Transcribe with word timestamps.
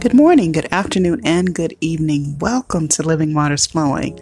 Good 0.00 0.14
morning, 0.14 0.52
good 0.52 0.68
afternoon, 0.70 1.22
and 1.24 1.54
good 1.54 1.74
evening. 1.80 2.38
Welcome 2.38 2.86
to 2.88 3.02
Living 3.02 3.34
Waters 3.34 3.66
Flowing. 3.66 4.20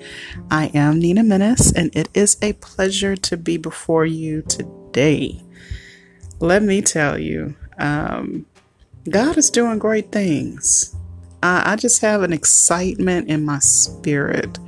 I 0.51 0.67
am 0.73 1.01
Nina 1.01 1.23
Menace, 1.25 1.73
and 1.73 1.95
it 1.95 2.09
is 2.15 2.39
a 2.41 2.55
pleasure 2.55 3.17
to 3.17 3.37
be 3.37 3.57
before 3.57 4.07
you 4.07 4.43
today. 4.43 5.43
Let 6.39 6.63
me 6.63 6.81
tell 6.81 7.19
you, 7.19 7.57
um, 7.79 8.47
God 9.11 9.37
is 9.37 9.51
doing 9.51 9.79
great 9.79 10.13
things. 10.13 10.95
I, 11.43 11.73
I 11.73 11.77
just 11.77 12.01
have 12.03 12.23
an 12.23 12.33
excitement 12.33 13.29
in 13.29 13.45
my 13.45 13.59
spirit 13.59 14.59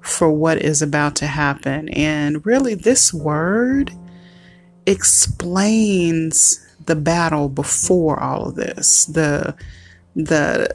for 0.00 0.30
what 0.30 0.62
is 0.62 0.80
about 0.80 1.16
to 1.16 1.26
happen. 1.26 1.88
And 1.90 2.46
really, 2.46 2.74
this 2.74 3.12
word 3.12 3.92
explains 4.86 6.66
the 6.86 6.96
battle 6.96 7.48
before 7.48 8.18
all 8.22 8.48
of 8.48 8.54
this, 8.54 9.04
the 9.04 9.54
the 10.14 10.74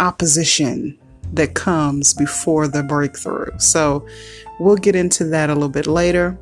opposition 0.00 0.98
that 1.32 1.54
comes 1.54 2.14
before 2.14 2.68
the 2.68 2.82
breakthrough. 2.82 3.50
So 3.58 4.06
we'll 4.58 4.76
get 4.76 4.96
into 4.96 5.24
that 5.26 5.50
a 5.50 5.54
little 5.54 5.68
bit 5.68 5.86
later. 5.86 6.38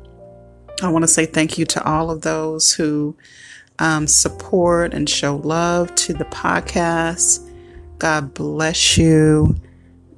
I 0.81 0.89
want 0.89 1.03
to 1.03 1.07
say 1.07 1.25
thank 1.25 1.57
you 1.57 1.65
to 1.65 1.83
all 1.83 2.11
of 2.11 2.21
those 2.21 2.73
who 2.73 3.15
um, 3.79 4.07
support 4.07 4.93
and 4.93 5.09
show 5.09 5.37
love 5.37 5.93
to 5.95 6.13
the 6.13 6.25
podcast. 6.25 7.43
God 7.99 8.33
bless 8.33 8.97
you. 8.97 9.55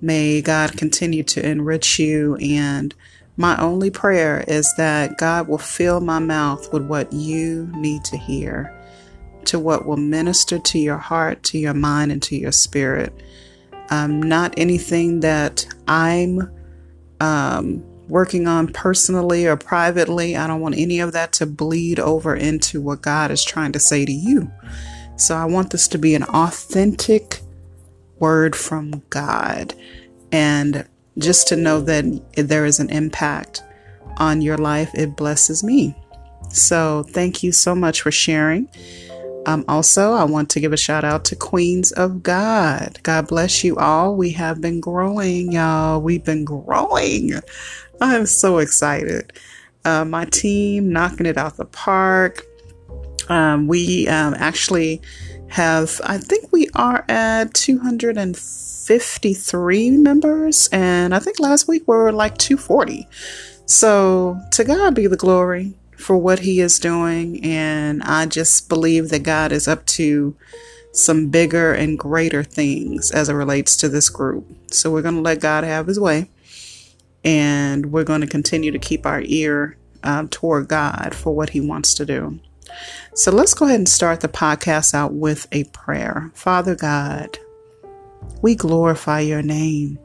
May 0.01 0.41
God 0.41 0.77
continue 0.77 1.23
to 1.23 1.45
enrich 1.45 1.99
you. 1.99 2.35
And 2.37 2.93
my 3.37 3.57
only 3.57 3.89
prayer 3.89 4.43
is 4.47 4.73
that 4.75 5.17
God 5.17 5.47
will 5.47 5.57
fill 5.57 6.01
my 6.01 6.19
mouth 6.19 6.71
with 6.73 6.83
what 6.83 7.11
you 7.13 7.69
need 7.75 8.03
to 8.05 8.17
hear, 8.17 8.77
to 9.45 9.59
what 9.59 9.85
will 9.85 9.97
minister 9.97 10.59
to 10.59 10.79
your 10.79 10.97
heart, 10.97 11.43
to 11.43 11.57
your 11.57 11.73
mind, 11.73 12.11
and 12.11 12.21
to 12.23 12.35
your 12.35 12.51
spirit. 12.51 13.13
Um, 13.89 14.21
not 14.21 14.53
anything 14.57 15.21
that 15.21 15.65
I'm 15.87 16.51
um, 17.19 17.83
working 18.07 18.47
on 18.47 18.67
personally 18.73 19.47
or 19.47 19.55
privately. 19.55 20.35
I 20.35 20.47
don't 20.47 20.61
want 20.61 20.77
any 20.77 20.99
of 20.99 21.13
that 21.13 21.31
to 21.33 21.45
bleed 21.45 21.99
over 21.99 22.35
into 22.35 22.81
what 22.81 23.01
God 23.01 23.31
is 23.31 23.43
trying 23.43 23.71
to 23.73 23.79
say 23.79 24.05
to 24.05 24.11
you. 24.11 24.51
So 25.15 25.35
I 25.35 25.45
want 25.45 25.71
this 25.71 25.87
to 25.89 25.97
be 25.97 26.15
an 26.15 26.23
authentic 26.23 27.41
word 28.19 28.55
from 28.55 29.03
God. 29.09 29.73
And 30.31 30.87
just 31.17 31.47
to 31.49 31.55
know 31.55 31.81
that 31.81 32.21
there 32.35 32.65
is 32.65 32.79
an 32.79 32.89
impact 32.89 33.63
on 34.17 34.41
your 34.41 34.57
life, 34.57 34.91
it 34.93 35.15
blesses 35.15 35.63
me. 35.63 35.95
So 36.49 37.03
thank 37.03 37.43
you 37.43 37.51
so 37.51 37.75
much 37.75 38.01
for 38.01 38.11
sharing. 38.11 38.69
Um, 39.49 39.65
also, 39.67 40.13
I 40.13 40.23
want 40.25 40.51
to 40.51 40.59
give 40.59 40.73
a 40.73 40.77
shout 40.77 41.03
out 41.03 41.25
to 41.25 41.35
Queens 41.35 41.91
of 41.93 42.21
God. 42.21 42.99
God 43.01 43.27
bless 43.27 43.63
you 43.63 43.77
all. 43.77 44.15
We 44.15 44.29
have 44.33 44.61
been 44.61 44.79
growing, 44.79 45.53
y'all. 45.53 45.99
We've 46.01 46.23
been 46.23 46.45
growing. 46.45 47.31
I'm 47.99 48.27
so 48.27 48.59
excited. 48.59 49.33
Uh, 49.83 50.05
my 50.05 50.25
team 50.25 50.93
knocking 50.93 51.25
it 51.25 51.35
out 51.35 51.57
the 51.57 51.65
park. 51.65 52.45
Um, 53.27 53.65
we 53.65 54.07
um, 54.07 54.35
actually 54.37 55.01
have, 55.47 55.99
I 56.03 56.19
think 56.19 56.51
we 56.51 56.69
are 56.75 57.03
at 57.09 57.51
253 57.55 59.97
members, 59.97 60.69
and 60.71 61.15
I 61.15 61.17
think 61.17 61.39
last 61.39 61.67
week 61.67 61.87
we 61.87 61.95
were 61.95 62.11
like 62.11 62.37
240. 62.37 63.07
So 63.65 64.39
to 64.51 64.63
God 64.63 64.93
be 64.93 65.07
the 65.07 65.17
glory 65.17 65.73
for 65.99 66.17
what 66.17 66.39
He 66.39 66.59
is 66.61 66.79
doing, 66.79 67.43
and 67.43 68.01
I 68.03 68.25
just 68.25 68.69
believe 68.69 69.09
that 69.09 69.23
God 69.23 69.51
is 69.51 69.67
up 69.67 69.85
to 69.87 70.35
some 70.91 71.29
bigger 71.29 71.73
and 71.73 71.99
greater 71.99 72.43
things 72.43 73.11
as 73.11 73.29
it 73.29 73.33
relates 73.33 73.77
to 73.77 73.89
this 73.89 74.09
group. 74.09 74.45
So 74.71 74.91
we're 74.91 75.01
going 75.01 75.15
to 75.15 75.21
let 75.21 75.41
God 75.41 75.63
have 75.63 75.87
His 75.87 75.99
way, 75.99 76.29
and 77.23 77.91
we're 77.91 78.03
going 78.03 78.21
to 78.21 78.27
continue 78.27 78.71
to 78.71 78.79
keep 78.79 79.05
our 79.05 79.21
ear 79.21 79.77
uh, 80.03 80.27
toward 80.31 80.67
God 80.67 81.13
for 81.13 81.35
what 81.35 81.51
He 81.51 81.61
wants 81.61 81.93
to 81.95 82.05
do. 82.05 82.39
So 83.13 83.31
let's 83.31 83.53
go 83.53 83.65
ahead 83.65 83.79
and 83.79 83.89
start 83.89 84.21
the 84.21 84.27
podcast 84.27 84.93
out 84.93 85.13
with 85.13 85.47
a 85.51 85.65
prayer. 85.65 86.31
Father 86.33 86.75
God, 86.75 87.37
we 88.41 88.55
glorify 88.55 89.19
your 89.19 89.41
name. 89.41 89.99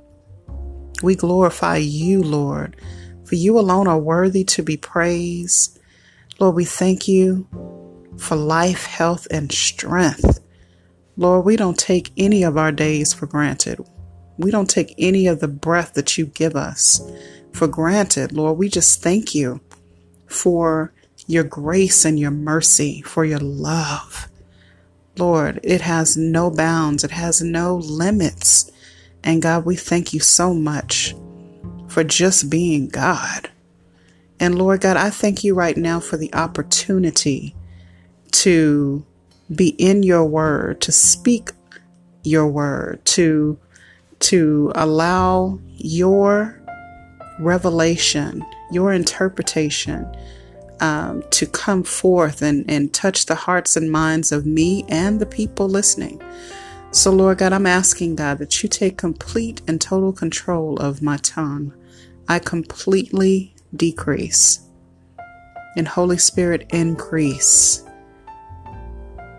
We 1.03 1.15
glorify 1.15 1.76
you, 1.76 2.22
Lord, 2.22 2.76
for 3.25 3.34
you 3.34 3.59
alone 3.59 3.87
are 3.87 3.99
worthy 3.99 4.44
to 4.44 4.62
be 4.62 4.76
praised. 4.76 5.78
Lord, 6.41 6.56
we 6.56 6.65
thank 6.65 7.06
you 7.06 7.47
for 8.17 8.37
life, 8.37 8.87
health, 8.87 9.27
and 9.31 9.50
strength. 9.53 10.41
Lord, 11.17 11.45
we 11.45 11.56
don't 11.56 11.78
take 11.78 12.12
any 12.17 12.43
of 12.43 12.56
our 12.56 12.72
days 12.72 13.12
for 13.12 13.27
granted. 13.27 13.78
We 14.37 14.50
don't 14.50 14.69
take 14.69 14.94
any 14.99 15.27
of 15.27 15.41
the 15.41 15.49
breath 15.49 15.94
that 15.94 16.19
you 16.19 16.27
give 16.27 16.56
us 16.56 17.00
for 17.53 17.69
granted. 17.69 18.33
Lord, 18.33 18.59
we 18.59 18.69
just 18.69 19.00
thank 19.00 19.34
you 19.34 19.61
for 20.27 20.93
your 21.27 21.44
grace 21.44 22.05
and 22.05 22.19
your 22.19 22.33
mercy, 22.33 23.00
for 23.03 23.25
your 23.25 23.39
love. 23.39 24.28
Lord, 25.17 25.61
it 25.62 25.81
has 25.83 26.17
no 26.17 26.50
bounds, 26.50 27.05
it 27.05 27.12
has 27.12 27.41
no 27.41 27.77
limits. 27.77 28.71
And 29.23 29.41
God, 29.41 29.65
we 29.65 29.77
thank 29.77 30.12
you 30.12 30.21
so 30.21 30.53
much 30.53 31.15
for 31.87 32.03
just 32.03 32.50
being 32.50 32.89
God. 32.89 33.50
And 34.41 34.59
Lord 34.59 34.81
God, 34.81 34.97
I 34.97 35.11
thank 35.11 35.45
you 35.45 35.55
right 35.55 35.77
now 35.77 36.00
for 36.00 36.17
the 36.17 36.33
opportunity 36.34 37.55
to 38.33 39.05
be 39.55 39.69
in 39.78 40.03
your 40.03 40.25
word, 40.25 40.81
to 40.83 40.93
speak 40.93 41.50
your 42.25 42.47
word, 42.47 43.05
to 43.05 43.59
to 44.21 44.73
allow 44.75 45.59
your 45.77 46.61
revelation, 47.39 48.44
your 48.71 48.93
interpretation 48.93 50.06
um, 50.81 51.23
to 51.31 51.47
come 51.47 51.83
forth 51.83 52.43
and, 52.43 52.65
and 52.69 52.93
touch 52.93 53.27
the 53.27 53.34
hearts 53.34 53.77
and 53.77 53.91
minds 53.91 54.33
of 54.33 54.47
me 54.47 54.84
and 54.89 55.21
the 55.21 55.27
people 55.27 55.69
listening. 55.69 56.23
So, 56.91 57.11
Lord 57.11 57.39
God, 57.39 57.53
I'm 57.53 57.67
asking 57.67 58.17
God 58.17 58.39
that 58.39 58.62
you 58.62 58.69
take 58.69 58.97
complete 58.99 59.62
and 59.67 59.81
total 59.81 60.12
control 60.12 60.77
of 60.78 61.03
my 61.03 61.17
tongue. 61.19 61.73
I 62.28 62.39
completely 62.39 63.53
decrease. 63.77 64.61
And 65.77 65.89
Holy 65.89 66.19
Spirit, 66.19 66.67
increase. 66.71 67.85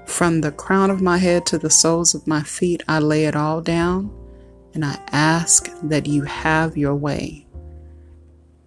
From 0.05 0.41
the 0.41 0.51
crown 0.51 0.89
of 0.89 1.01
my 1.01 1.17
head 1.17 1.45
to 1.47 1.57
the 1.57 1.69
soles 1.69 2.13
of 2.13 2.27
my 2.27 2.43
feet, 2.43 2.83
I 2.87 2.99
lay 2.99 3.25
it 3.25 3.35
all 3.35 3.61
down 3.61 4.11
and 4.73 4.83
I 4.85 4.99
ask 5.11 5.69
that 5.83 6.07
you 6.07 6.23
have 6.23 6.77
your 6.77 6.95
way. 6.95 7.47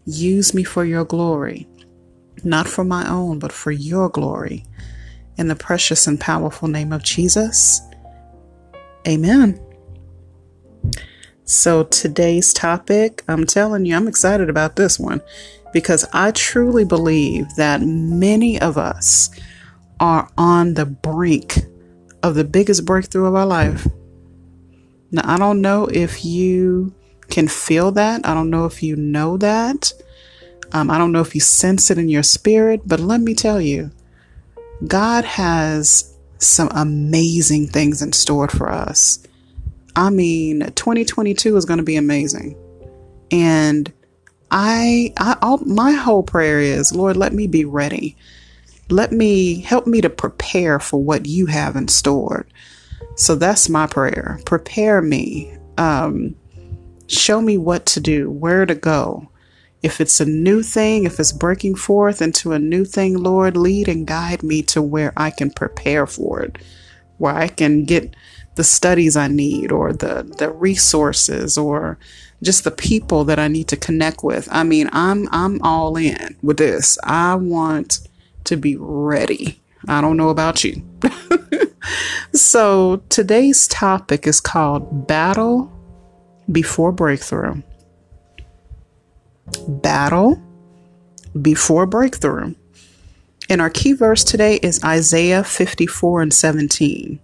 Use 0.06 0.54
me 0.54 0.64
for 0.64 0.84
your 0.84 1.04
glory 1.04 1.68
not 2.44 2.68
for 2.68 2.84
my 2.84 3.08
own, 3.08 3.38
but 3.38 3.52
for 3.52 3.70
your 3.70 4.08
glory. 4.08 4.64
In 5.36 5.48
the 5.48 5.56
precious 5.56 6.06
and 6.06 6.20
powerful 6.20 6.68
name 6.68 6.92
of 6.92 7.02
Jesus. 7.02 7.80
Amen. 9.06 9.60
So, 11.44 11.84
today's 11.84 12.52
topic, 12.52 13.22
I'm 13.28 13.46
telling 13.46 13.86
you, 13.86 13.96
I'm 13.96 14.08
excited 14.08 14.50
about 14.50 14.76
this 14.76 14.98
one 14.98 15.22
because 15.72 16.04
I 16.12 16.30
truly 16.32 16.84
believe 16.84 17.54
that 17.56 17.80
many 17.82 18.60
of 18.60 18.78
us 18.78 19.30
are 20.00 20.30
on 20.38 20.74
the 20.74 20.86
brink 20.86 21.58
of 22.22 22.34
the 22.34 22.44
biggest 22.44 22.84
breakthrough 22.84 23.26
of 23.26 23.34
our 23.34 23.46
life. 23.46 23.86
Now, 25.10 25.22
I 25.24 25.38
don't 25.38 25.60
know 25.60 25.86
if 25.86 26.24
you 26.24 26.94
can 27.30 27.48
feel 27.48 27.92
that, 27.92 28.26
I 28.26 28.34
don't 28.34 28.50
know 28.50 28.64
if 28.64 28.82
you 28.82 28.96
know 28.96 29.36
that. 29.38 29.92
Um, 30.72 30.90
I 30.90 30.98
don't 30.98 31.12
know 31.12 31.20
if 31.20 31.34
you 31.34 31.40
sense 31.40 31.90
it 31.90 31.98
in 31.98 32.08
your 32.08 32.22
spirit, 32.22 32.82
but 32.86 33.00
let 33.00 33.20
me 33.20 33.34
tell 33.34 33.60
you, 33.60 33.90
God 34.86 35.24
has 35.24 36.14
some 36.38 36.68
amazing 36.74 37.68
things 37.68 38.02
in 38.02 38.12
store 38.12 38.48
for 38.48 38.70
us. 38.70 39.26
I 39.96 40.10
mean, 40.10 40.60
2022 40.60 41.56
is 41.56 41.64
going 41.64 41.78
to 41.78 41.84
be 41.84 41.96
amazing. 41.96 42.56
And 43.30 43.92
I, 44.50 45.12
I 45.18 45.36
all, 45.42 45.58
my 45.58 45.92
whole 45.92 46.22
prayer 46.22 46.60
is, 46.60 46.94
Lord, 46.94 47.16
let 47.16 47.32
me 47.32 47.46
be 47.46 47.64
ready. 47.64 48.16
Let 48.90 49.12
me 49.12 49.60
help 49.60 49.86
me 49.86 50.00
to 50.00 50.10
prepare 50.10 50.78
for 50.78 51.02
what 51.02 51.26
you 51.26 51.46
have 51.46 51.76
in 51.76 51.88
store. 51.88 52.46
So 53.16 53.34
that's 53.34 53.68
my 53.68 53.86
prayer. 53.86 54.40
Prepare 54.46 55.02
me. 55.02 55.54
Um, 55.76 56.34
show 57.06 57.40
me 57.40 57.58
what 57.58 57.84
to 57.86 58.00
do, 58.00 58.30
where 58.30 58.64
to 58.64 58.74
go. 58.74 59.28
If 59.82 60.00
it's 60.00 60.20
a 60.20 60.26
new 60.26 60.62
thing, 60.62 61.04
if 61.04 61.20
it's 61.20 61.32
breaking 61.32 61.76
forth 61.76 62.20
into 62.22 62.52
a 62.52 62.58
new 62.58 62.84
thing, 62.84 63.16
Lord, 63.16 63.56
lead 63.56 63.88
and 63.88 64.06
guide 64.06 64.42
me 64.42 64.62
to 64.62 64.82
where 64.82 65.12
I 65.16 65.30
can 65.30 65.50
prepare 65.50 66.06
for 66.06 66.40
it, 66.42 66.58
where 67.18 67.34
I 67.34 67.48
can 67.48 67.84
get 67.84 68.14
the 68.56 68.64
studies 68.64 69.16
I 69.16 69.28
need 69.28 69.70
or 69.70 69.92
the, 69.92 70.34
the 70.38 70.50
resources 70.50 71.56
or 71.56 71.98
just 72.42 72.64
the 72.64 72.70
people 72.70 73.24
that 73.24 73.38
I 73.38 73.48
need 73.48 73.68
to 73.68 73.76
connect 73.76 74.22
with. 74.22 74.48
I 74.50 74.64
mean, 74.64 74.88
I'm 74.92 75.28
I'm 75.32 75.60
all 75.62 75.96
in 75.96 76.36
with 76.42 76.58
this. 76.58 76.98
I 77.04 77.34
want 77.34 78.00
to 78.44 78.56
be 78.56 78.76
ready. 78.76 79.60
I 79.86 80.00
don't 80.00 80.16
know 80.16 80.30
about 80.30 80.64
you. 80.64 80.82
So 82.32 83.02
today's 83.08 83.66
topic 83.66 84.26
is 84.26 84.40
called 84.40 85.06
Battle 85.06 85.72
Before 86.50 86.92
Breakthrough. 86.92 87.62
Battle 89.66 90.40
Before 91.40 91.86
Breakthrough. 91.86 92.54
And 93.48 93.60
our 93.60 93.70
key 93.70 93.92
verse 93.92 94.24
today 94.24 94.56
is 94.56 94.82
Isaiah 94.84 95.42
54 95.42 96.22
and 96.22 96.34
17. 96.34 97.18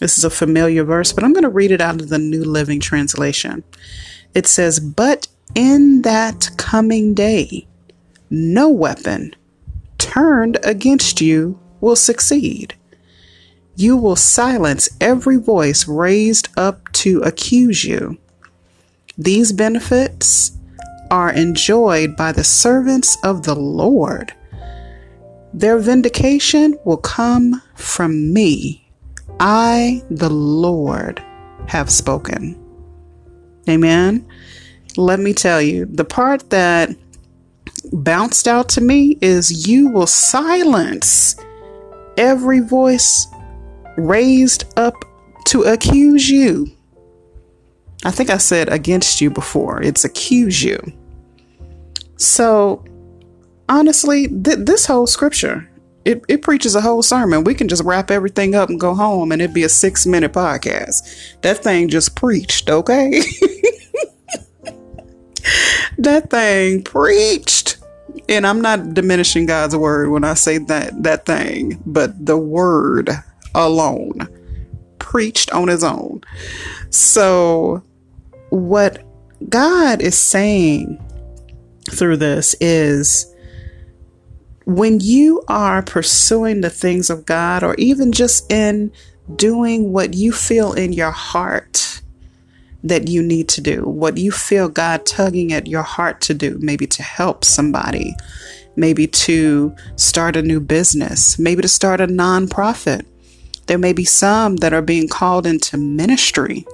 This 0.00 0.18
is 0.18 0.24
a 0.24 0.30
familiar 0.30 0.82
verse, 0.82 1.12
but 1.12 1.22
I'm 1.22 1.32
going 1.32 1.44
to 1.44 1.48
read 1.48 1.70
it 1.70 1.80
out 1.80 2.00
of 2.00 2.08
the 2.08 2.18
New 2.18 2.44
Living 2.44 2.80
Translation. 2.80 3.62
It 4.34 4.46
says, 4.46 4.80
But 4.80 5.28
in 5.54 6.02
that 6.02 6.50
coming 6.56 7.14
day, 7.14 7.66
no 8.30 8.68
weapon 8.68 9.34
turned 9.98 10.58
against 10.64 11.20
you 11.20 11.58
will 11.80 11.96
succeed. 11.96 12.74
You 13.76 13.96
will 13.96 14.16
silence 14.16 14.88
every 15.00 15.36
voice 15.36 15.88
raised 15.88 16.48
up 16.56 16.90
to 16.92 17.20
accuse 17.20 17.84
you. 17.84 18.18
These 19.16 19.52
benefits 19.52 20.52
are 21.10 21.32
enjoyed 21.32 22.16
by 22.16 22.32
the 22.32 22.44
servants 22.44 23.16
of 23.22 23.42
the 23.42 23.54
Lord. 23.54 24.32
Their 25.52 25.78
vindication 25.78 26.78
will 26.84 26.96
come 26.96 27.60
from 27.74 28.32
me. 28.32 28.88
I, 29.38 30.02
the 30.10 30.30
Lord, 30.30 31.22
have 31.66 31.90
spoken. 31.90 32.61
Amen. 33.68 34.26
Let 34.96 35.20
me 35.20 35.32
tell 35.32 35.62
you, 35.62 35.86
the 35.86 36.04
part 36.04 36.50
that 36.50 36.90
bounced 37.92 38.46
out 38.46 38.68
to 38.70 38.80
me 38.80 39.18
is 39.20 39.66
you 39.66 39.88
will 39.88 40.06
silence 40.06 41.36
every 42.16 42.60
voice 42.60 43.26
raised 43.96 44.64
up 44.78 44.94
to 45.46 45.62
accuse 45.62 46.28
you. 46.28 46.66
I 48.04 48.10
think 48.10 48.30
I 48.30 48.38
said 48.38 48.68
against 48.68 49.20
you 49.20 49.30
before. 49.30 49.82
It's 49.82 50.04
accuse 50.04 50.62
you. 50.62 50.80
So, 52.16 52.84
honestly, 53.68 54.28
th- 54.28 54.58
this 54.58 54.86
whole 54.86 55.06
scripture, 55.06 55.68
it, 56.04 56.24
it 56.28 56.42
preaches 56.42 56.74
a 56.74 56.80
whole 56.80 57.02
sermon. 57.02 57.44
We 57.44 57.54
can 57.54 57.68
just 57.68 57.84
wrap 57.84 58.10
everything 58.10 58.54
up 58.54 58.68
and 58.68 58.80
go 58.80 58.94
home 58.94 59.32
and 59.32 59.40
it'd 59.40 59.54
be 59.54 59.62
a 59.64 59.68
six 59.68 60.06
minute 60.06 60.32
podcast. 60.32 61.40
That 61.42 61.58
thing 61.58 61.88
just 61.88 62.16
preached, 62.16 62.68
okay? 62.68 63.10
that 65.98 66.30
thing 66.30 66.82
preached. 66.82 67.78
And 68.28 68.46
I'm 68.46 68.60
not 68.60 68.94
diminishing 68.94 69.46
God's 69.46 69.76
word 69.76 70.10
when 70.10 70.24
I 70.24 70.34
say 70.34 70.58
that 70.58 71.02
that 71.02 71.24
thing, 71.26 71.82
but 71.86 72.24
the 72.24 72.36
word 72.36 73.10
alone 73.54 74.28
preached 74.98 75.50
on 75.52 75.68
his 75.68 75.84
own. 75.84 76.22
So 76.90 77.82
what 78.50 79.02
God 79.48 80.02
is 80.02 80.16
saying 80.16 81.02
through 81.90 82.18
this 82.18 82.54
is 82.60 83.31
when 84.64 85.00
you 85.00 85.42
are 85.48 85.82
pursuing 85.82 86.60
the 86.60 86.70
things 86.70 87.10
of 87.10 87.26
God 87.26 87.62
or 87.62 87.74
even 87.76 88.12
just 88.12 88.50
in 88.50 88.92
doing 89.36 89.92
what 89.92 90.14
you 90.14 90.32
feel 90.32 90.72
in 90.72 90.92
your 90.92 91.10
heart 91.10 92.02
that 92.84 93.08
you 93.08 93.22
need 93.22 93.48
to 93.48 93.60
do, 93.60 93.82
what 93.84 94.18
you 94.18 94.32
feel 94.32 94.68
God 94.68 95.06
tugging 95.06 95.52
at 95.52 95.66
your 95.66 95.82
heart 95.82 96.20
to 96.22 96.34
do, 96.34 96.58
maybe 96.60 96.86
to 96.88 97.02
help 97.02 97.44
somebody, 97.44 98.14
maybe 98.76 99.06
to 99.06 99.74
start 99.96 100.36
a 100.36 100.42
new 100.42 100.60
business, 100.60 101.38
maybe 101.38 101.62
to 101.62 101.68
start 101.68 102.00
a 102.00 102.06
nonprofit. 102.06 103.06
There 103.66 103.78
may 103.78 103.92
be 103.92 104.04
some 104.04 104.56
that 104.56 104.72
are 104.72 104.82
being 104.82 105.08
called 105.08 105.46
into 105.46 105.76
ministry. 105.76 106.66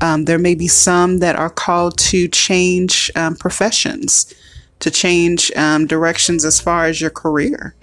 Um, 0.00 0.24
there 0.26 0.38
may 0.38 0.54
be 0.54 0.68
some 0.68 1.18
that 1.18 1.36
are 1.36 1.50
called 1.50 1.98
to 1.98 2.28
change 2.28 3.10
um, 3.16 3.34
professions, 3.36 4.32
to 4.84 4.90
change 4.90 5.50
um, 5.56 5.86
directions 5.86 6.44
as 6.44 6.60
far 6.60 6.84
as 6.84 7.00
your 7.00 7.08
career. 7.08 7.74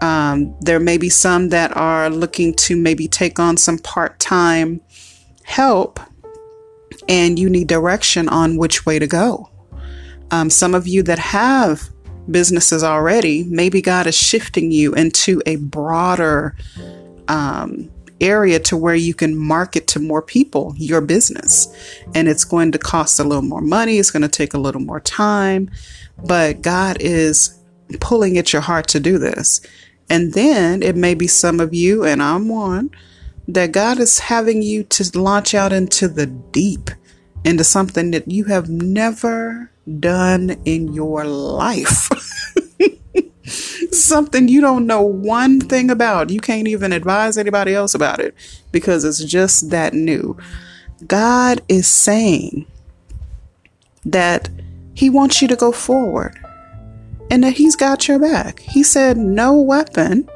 Um, 0.00 0.54
there 0.60 0.78
may 0.78 0.96
be 0.96 1.08
some 1.08 1.48
that 1.48 1.76
are 1.76 2.08
looking 2.08 2.54
to 2.54 2.76
maybe 2.76 3.08
take 3.08 3.40
on 3.40 3.56
some 3.56 3.78
part 3.78 4.20
time 4.20 4.80
help 5.42 5.98
and 7.08 7.36
you 7.36 7.50
need 7.50 7.66
direction 7.66 8.28
on 8.28 8.56
which 8.56 8.86
way 8.86 9.00
to 9.00 9.08
go. 9.08 9.50
Um, 10.30 10.50
some 10.50 10.72
of 10.72 10.86
you 10.86 11.02
that 11.02 11.18
have 11.18 11.90
businesses 12.30 12.84
already, 12.84 13.42
maybe 13.42 13.82
God 13.82 14.06
is 14.06 14.14
shifting 14.14 14.70
you 14.70 14.94
into 14.94 15.42
a 15.46 15.56
broader 15.56 16.54
um, 17.26 17.90
area 18.20 18.58
to 18.60 18.76
where 18.76 18.94
you 18.94 19.14
can 19.14 19.36
market 19.36 19.86
to 19.88 20.00
more 20.00 20.22
people 20.22 20.74
your 20.76 21.00
business. 21.00 21.68
And 22.14 22.28
it's 22.28 22.44
going 22.44 22.72
to 22.72 22.78
cost 22.78 23.18
a 23.20 23.24
little 23.24 23.42
more 23.42 23.60
money, 23.60 23.98
it's 23.98 24.10
going 24.10 24.22
to 24.22 24.28
take 24.28 24.54
a 24.54 24.58
little 24.58 24.80
more 24.80 25.00
time, 25.00 25.70
but 26.24 26.62
God 26.62 26.98
is 27.00 27.58
pulling 28.00 28.38
at 28.38 28.52
your 28.52 28.62
heart 28.62 28.88
to 28.88 29.00
do 29.00 29.18
this. 29.18 29.60
And 30.08 30.32
then 30.32 30.82
it 30.82 30.96
may 30.96 31.14
be 31.14 31.28
some 31.28 31.60
of 31.60 31.72
you, 31.72 32.04
and 32.04 32.22
I'm 32.22 32.48
one, 32.48 32.90
that 33.46 33.72
God 33.72 33.98
is 33.98 34.18
having 34.18 34.62
you 34.62 34.82
to 34.84 35.18
launch 35.18 35.54
out 35.54 35.72
into 35.72 36.08
the 36.08 36.26
deep 36.26 36.90
into 37.44 37.64
something 37.64 38.10
that 38.10 38.28
you 38.30 38.44
have 38.44 38.68
never 38.68 39.70
done 39.98 40.50
in 40.64 40.92
your 40.92 41.24
life. 41.24 42.10
something 43.92 44.48
you 44.48 44.60
don't 44.60 44.86
know 44.86 45.02
one 45.02 45.60
thing 45.60 45.90
about. 45.90 46.30
You 46.30 46.40
can't 46.40 46.68
even 46.68 46.92
advise 46.92 47.36
anybody 47.36 47.74
else 47.74 47.94
about 47.94 48.20
it 48.20 48.34
because 48.72 49.04
it's 49.04 49.24
just 49.24 49.70
that 49.70 49.94
new. 49.94 50.36
God 51.06 51.60
is 51.68 51.88
saying 51.88 52.66
that 54.04 54.48
He 54.94 55.10
wants 55.10 55.40
you 55.40 55.48
to 55.48 55.56
go 55.56 55.72
forward 55.72 56.38
and 57.30 57.42
that 57.44 57.54
He's 57.54 57.76
got 57.76 58.08
your 58.08 58.18
back. 58.18 58.60
He 58.60 58.82
said, 58.82 59.16
No 59.16 59.60
weapon 59.60 60.28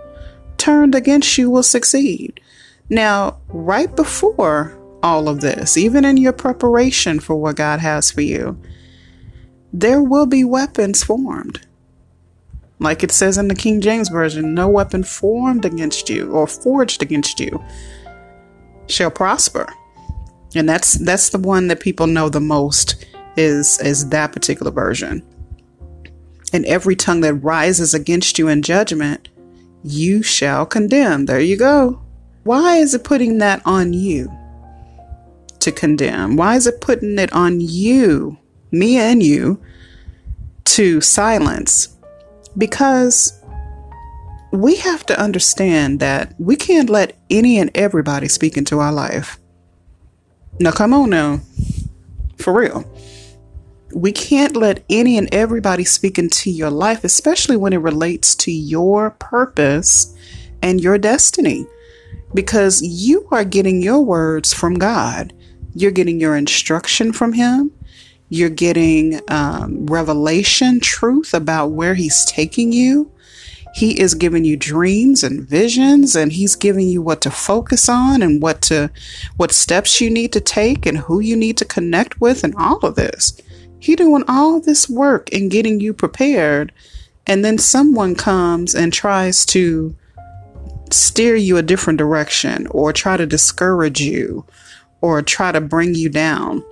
turned 0.56 0.94
against 0.94 1.36
you 1.36 1.50
will 1.50 1.62
succeed. 1.62 2.40
Now, 2.88 3.38
right 3.48 3.94
before 3.94 4.78
all 5.02 5.28
of 5.28 5.40
this, 5.40 5.76
even 5.76 6.04
in 6.04 6.16
your 6.16 6.32
preparation 6.32 7.20
for 7.20 7.36
what 7.36 7.56
God 7.56 7.80
has 7.80 8.10
for 8.10 8.22
you, 8.22 8.58
there 9.72 10.02
will 10.02 10.26
be 10.26 10.44
weapons 10.44 11.02
formed. 11.02 11.66
Like 12.78 13.02
it 13.02 13.12
says 13.12 13.38
in 13.38 13.48
the 13.48 13.54
King 13.54 13.80
James 13.80 14.08
Version, 14.08 14.54
no 14.54 14.68
weapon 14.68 15.04
formed 15.04 15.64
against 15.64 16.10
you 16.10 16.30
or 16.32 16.46
forged 16.46 17.02
against 17.02 17.40
you 17.40 17.62
shall 18.88 19.10
prosper. 19.10 19.72
And 20.54 20.68
that's 20.68 20.94
that's 20.94 21.30
the 21.30 21.38
one 21.38 21.68
that 21.68 21.80
people 21.80 22.06
know 22.06 22.28
the 22.28 22.40
most 22.40 23.06
is 23.36 23.80
is 23.80 24.08
that 24.10 24.32
particular 24.32 24.70
version. 24.70 25.22
And 26.52 26.64
every 26.66 26.94
tongue 26.94 27.20
that 27.22 27.34
rises 27.34 27.94
against 27.94 28.38
you 28.38 28.48
in 28.48 28.62
judgment, 28.62 29.28
you 29.82 30.22
shall 30.22 30.66
condemn. 30.66 31.26
There 31.26 31.40
you 31.40 31.56
go. 31.56 32.00
Why 32.44 32.76
is 32.76 32.94
it 32.94 33.04
putting 33.04 33.38
that 33.38 33.62
on 33.64 33.92
you? 33.92 34.30
to 35.64 35.72
condemn? 35.72 36.36
Why 36.36 36.56
is 36.56 36.66
it 36.66 36.80
putting 36.80 37.18
it 37.18 37.32
on 37.32 37.60
you, 37.60 38.38
me 38.70 38.98
and 38.98 39.22
you, 39.22 39.60
to 40.64 41.00
silence? 41.00 41.93
Because 42.56 43.40
we 44.52 44.76
have 44.76 45.04
to 45.06 45.20
understand 45.20 45.98
that 46.00 46.34
we 46.38 46.54
can't 46.54 46.88
let 46.88 47.18
any 47.28 47.58
and 47.58 47.70
everybody 47.74 48.28
speak 48.28 48.56
into 48.56 48.78
our 48.78 48.92
life. 48.92 49.38
Now, 50.60 50.70
come 50.70 50.94
on 50.94 51.10
now. 51.10 51.40
For 52.38 52.52
real. 52.52 52.84
We 53.92 54.12
can't 54.12 54.56
let 54.56 54.84
any 54.88 55.18
and 55.18 55.32
everybody 55.34 55.84
speak 55.84 56.18
into 56.18 56.50
your 56.50 56.70
life, 56.70 57.04
especially 57.04 57.56
when 57.56 57.72
it 57.72 57.78
relates 57.78 58.34
to 58.36 58.52
your 58.52 59.10
purpose 59.12 60.14
and 60.62 60.80
your 60.80 60.98
destiny, 60.98 61.66
because 62.32 62.82
you 62.82 63.28
are 63.30 63.44
getting 63.44 63.82
your 63.82 64.00
words 64.00 64.52
from 64.52 64.74
God. 64.74 65.32
You're 65.74 65.90
getting 65.90 66.20
your 66.20 66.36
instruction 66.36 67.12
from 67.12 67.32
Him. 67.32 67.72
You're 68.28 68.50
getting 68.50 69.20
um, 69.28 69.86
revelation, 69.86 70.80
truth 70.80 71.34
about 71.34 71.68
where 71.68 71.94
He's 71.94 72.24
taking 72.24 72.72
you. 72.72 73.10
He 73.74 74.00
is 74.00 74.14
giving 74.14 74.44
you 74.44 74.56
dreams 74.56 75.24
and 75.24 75.48
visions, 75.48 76.14
and 76.14 76.32
He's 76.32 76.56
giving 76.56 76.88
you 76.88 77.02
what 77.02 77.20
to 77.22 77.30
focus 77.30 77.88
on 77.88 78.22
and 78.22 78.40
what 78.40 78.62
to, 78.62 78.90
what 79.36 79.52
steps 79.52 80.00
you 80.00 80.10
need 80.10 80.32
to 80.32 80.40
take 80.40 80.86
and 80.86 80.98
who 80.98 81.20
you 81.20 81.36
need 81.36 81.56
to 81.58 81.64
connect 81.64 82.20
with, 82.20 82.44
and 82.44 82.54
all 82.56 82.78
of 82.78 82.94
this. 82.94 83.36
He 83.78 83.96
doing 83.96 84.24
all 84.28 84.60
this 84.60 84.88
work 84.88 85.28
and 85.32 85.50
getting 85.50 85.80
you 85.80 85.92
prepared, 85.92 86.72
and 87.26 87.44
then 87.44 87.58
someone 87.58 88.14
comes 88.14 88.74
and 88.74 88.92
tries 88.92 89.44
to 89.46 89.94
steer 90.90 91.34
you 91.34 91.56
a 91.56 91.62
different 91.62 91.98
direction 91.98 92.66
or 92.68 92.92
try 92.92 93.16
to 93.16 93.26
discourage 93.26 94.00
you 94.00 94.44
or 95.00 95.20
try 95.20 95.52
to 95.52 95.60
bring 95.60 95.94
you 95.94 96.08
down, 96.08 96.64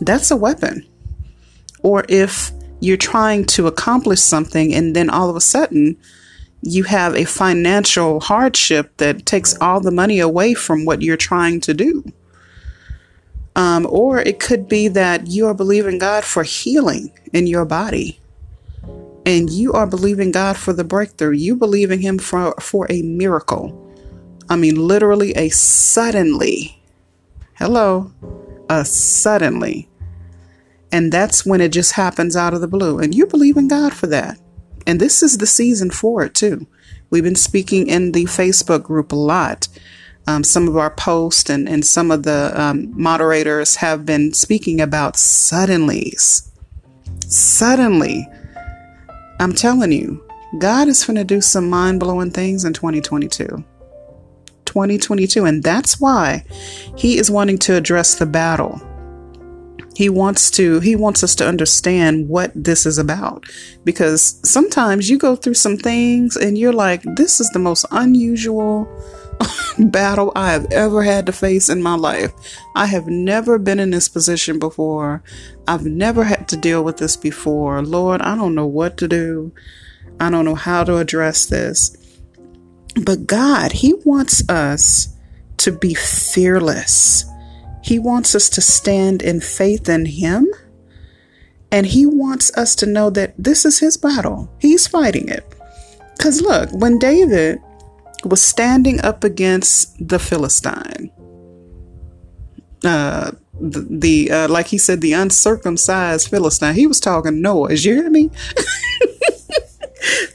that's 0.00 0.30
a 0.30 0.36
weapon. 0.36 0.86
Or 1.82 2.04
if 2.08 2.52
you're 2.80 2.96
trying 2.96 3.44
to 3.46 3.66
accomplish 3.66 4.20
something 4.20 4.74
and 4.74 4.94
then 4.94 5.08
all 5.10 5.30
of 5.30 5.36
a 5.36 5.40
sudden 5.40 5.96
you 6.62 6.84
have 6.84 7.14
a 7.14 7.24
financial 7.24 8.20
hardship 8.20 8.96
that 8.96 9.26
takes 9.26 9.56
all 9.60 9.80
the 9.80 9.90
money 9.90 10.18
away 10.18 10.54
from 10.54 10.84
what 10.84 11.02
you're 11.02 11.16
trying 11.16 11.60
to 11.60 11.74
do. 11.74 12.04
Um, 13.54 13.86
or 13.88 14.20
it 14.20 14.38
could 14.38 14.68
be 14.68 14.88
that 14.88 15.28
you 15.28 15.46
are 15.46 15.54
believing 15.54 15.98
God 15.98 16.24
for 16.24 16.42
healing 16.42 17.12
in 17.32 17.46
your 17.46 17.64
body. 17.64 18.20
And 19.24 19.48
you 19.48 19.72
are 19.72 19.86
believing 19.86 20.30
God 20.30 20.56
for 20.56 20.72
the 20.72 20.84
breakthrough. 20.84 21.32
You 21.32 21.56
believing 21.56 22.00
Him 22.00 22.18
for, 22.18 22.52
for 22.60 22.86
a 22.90 23.02
miracle. 23.02 23.82
I 24.48 24.56
mean, 24.56 24.76
literally 24.76 25.32
a 25.32 25.48
suddenly. 25.48 26.80
Hello. 27.54 28.12
A 28.68 28.84
suddenly. 28.84 29.88
And 30.92 31.12
that's 31.12 31.44
when 31.44 31.60
it 31.60 31.72
just 31.72 31.92
happens 31.92 32.36
out 32.36 32.54
of 32.54 32.60
the 32.60 32.68
blue. 32.68 32.98
And 32.98 33.14
you 33.14 33.26
believe 33.26 33.56
in 33.56 33.68
God 33.68 33.92
for 33.92 34.06
that. 34.08 34.38
And 34.86 35.00
this 35.00 35.22
is 35.22 35.38
the 35.38 35.46
season 35.46 35.90
for 35.90 36.22
it, 36.24 36.34
too. 36.34 36.66
We've 37.10 37.24
been 37.24 37.34
speaking 37.34 37.88
in 37.88 38.12
the 38.12 38.24
Facebook 38.24 38.82
group 38.84 39.12
a 39.12 39.16
lot 39.16 39.68
um, 40.26 40.42
some 40.42 40.68
of 40.68 40.76
our 40.76 40.90
posts 40.90 41.48
and, 41.50 41.68
and 41.68 41.84
some 41.84 42.10
of 42.10 42.24
the 42.24 42.52
um, 42.60 42.90
moderators 43.00 43.76
have 43.76 44.04
been 44.04 44.32
speaking 44.32 44.80
about 44.80 45.14
suddenlies. 45.14 46.50
Suddenly, 47.26 48.26
I'm 49.38 49.52
telling 49.52 49.92
you, 49.92 50.24
God 50.58 50.88
is 50.88 51.04
going 51.04 51.16
to 51.16 51.24
do 51.24 51.40
some 51.40 51.68
mind 51.68 52.00
blowing 52.00 52.30
things 52.30 52.64
in 52.64 52.72
2022. 52.72 53.64
2022. 54.66 55.44
And 55.44 55.62
that's 55.62 56.00
why 56.00 56.44
He 56.96 57.18
is 57.18 57.30
wanting 57.30 57.58
to 57.58 57.76
address 57.76 58.16
the 58.16 58.26
battle. 58.26 58.80
He 59.96 60.10
wants 60.10 60.50
to, 60.52 60.78
he 60.80 60.94
wants 60.94 61.24
us 61.24 61.34
to 61.36 61.48
understand 61.48 62.28
what 62.28 62.52
this 62.54 62.84
is 62.84 62.98
about. 62.98 63.46
Because 63.82 64.38
sometimes 64.44 65.08
you 65.08 65.16
go 65.16 65.36
through 65.36 65.54
some 65.54 65.78
things 65.78 66.36
and 66.36 66.58
you're 66.58 66.74
like, 66.74 67.02
this 67.16 67.40
is 67.40 67.48
the 67.50 67.58
most 67.58 67.86
unusual 67.90 68.86
battle 69.78 70.32
I 70.36 70.52
have 70.52 70.70
ever 70.70 71.02
had 71.02 71.24
to 71.26 71.32
face 71.32 71.70
in 71.70 71.82
my 71.82 71.94
life. 71.94 72.32
I 72.74 72.84
have 72.86 73.06
never 73.06 73.58
been 73.58 73.80
in 73.80 73.90
this 73.90 74.06
position 74.06 74.58
before. 74.58 75.22
I've 75.66 75.86
never 75.86 76.24
had 76.24 76.46
to 76.48 76.58
deal 76.58 76.84
with 76.84 76.98
this 76.98 77.16
before. 77.16 77.82
Lord, 77.82 78.20
I 78.20 78.36
don't 78.36 78.54
know 78.54 78.66
what 78.66 78.98
to 78.98 79.08
do. 79.08 79.52
I 80.20 80.28
don't 80.28 80.44
know 80.44 80.54
how 80.54 80.84
to 80.84 80.98
address 80.98 81.46
this. 81.46 81.96
But 83.02 83.26
God, 83.26 83.72
He 83.72 83.94
wants 84.04 84.48
us 84.48 85.14
to 85.58 85.72
be 85.72 85.94
fearless. 85.94 87.24
He 87.82 87.98
wants 87.98 88.34
us 88.34 88.48
to 88.50 88.60
stand 88.60 89.22
in 89.22 89.40
faith 89.40 89.88
in 89.88 90.06
Him. 90.06 90.46
And 91.70 91.86
He 91.86 92.06
wants 92.06 92.56
us 92.56 92.74
to 92.76 92.86
know 92.86 93.10
that 93.10 93.34
this 93.36 93.64
is 93.64 93.78
His 93.78 93.96
battle. 93.96 94.50
He's 94.58 94.86
fighting 94.86 95.28
it. 95.28 95.44
Because 96.16 96.40
look, 96.40 96.70
when 96.72 96.98
David 96.98 97.60
was 98.24 98.42
standing 98.42 99.00
up 99.00 99.24
against 99.24 100.08
the 100.08 100.18
Philistine. 100.18 101.10
Uh, 102.84 103.32
the, 103.60 103.86
the 103.88 104.30
uh, 104.30 104.48
like 104.48 104.66
he 104.66 104.78
said, 104.78 105.00
the 105.00 105.12
uncircumcised 105.12 106.28
Philistine. 106.28 106.74
He 106.74 106.86
was 106.86 107.00
talking 107.00 107.40
noise. 107.40 107.84
You 107.84 107.94
hear 107.94 108.10
me? 108.10 108.30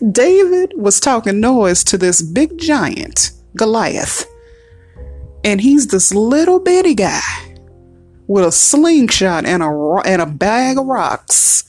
David 0.09 0.73
was 0.75 0.99
talking 0.99 1.39
noise 1.39 1.83
to 1.85 1.97
this 1.97 2.21
big 2.21 2.57
giant, 2.57 3.31
Goliath. 3.55 4.25
And 5.43 5.61
he's 5.61 5.87
this 5.87 6.13
little 6.13 6.59
bitty 6.59 6.95
guy 6.95 7.21
with 8.27 8.45
a 8.45 8.51
slingshot 8.51 9.45
and 9.45 9.61
a, 9.61 10.01
and 10.05 10.21
a 10.21 10.25
bag 10.25 10.77
of 10.77 10.85
rocks. 10.85 11.63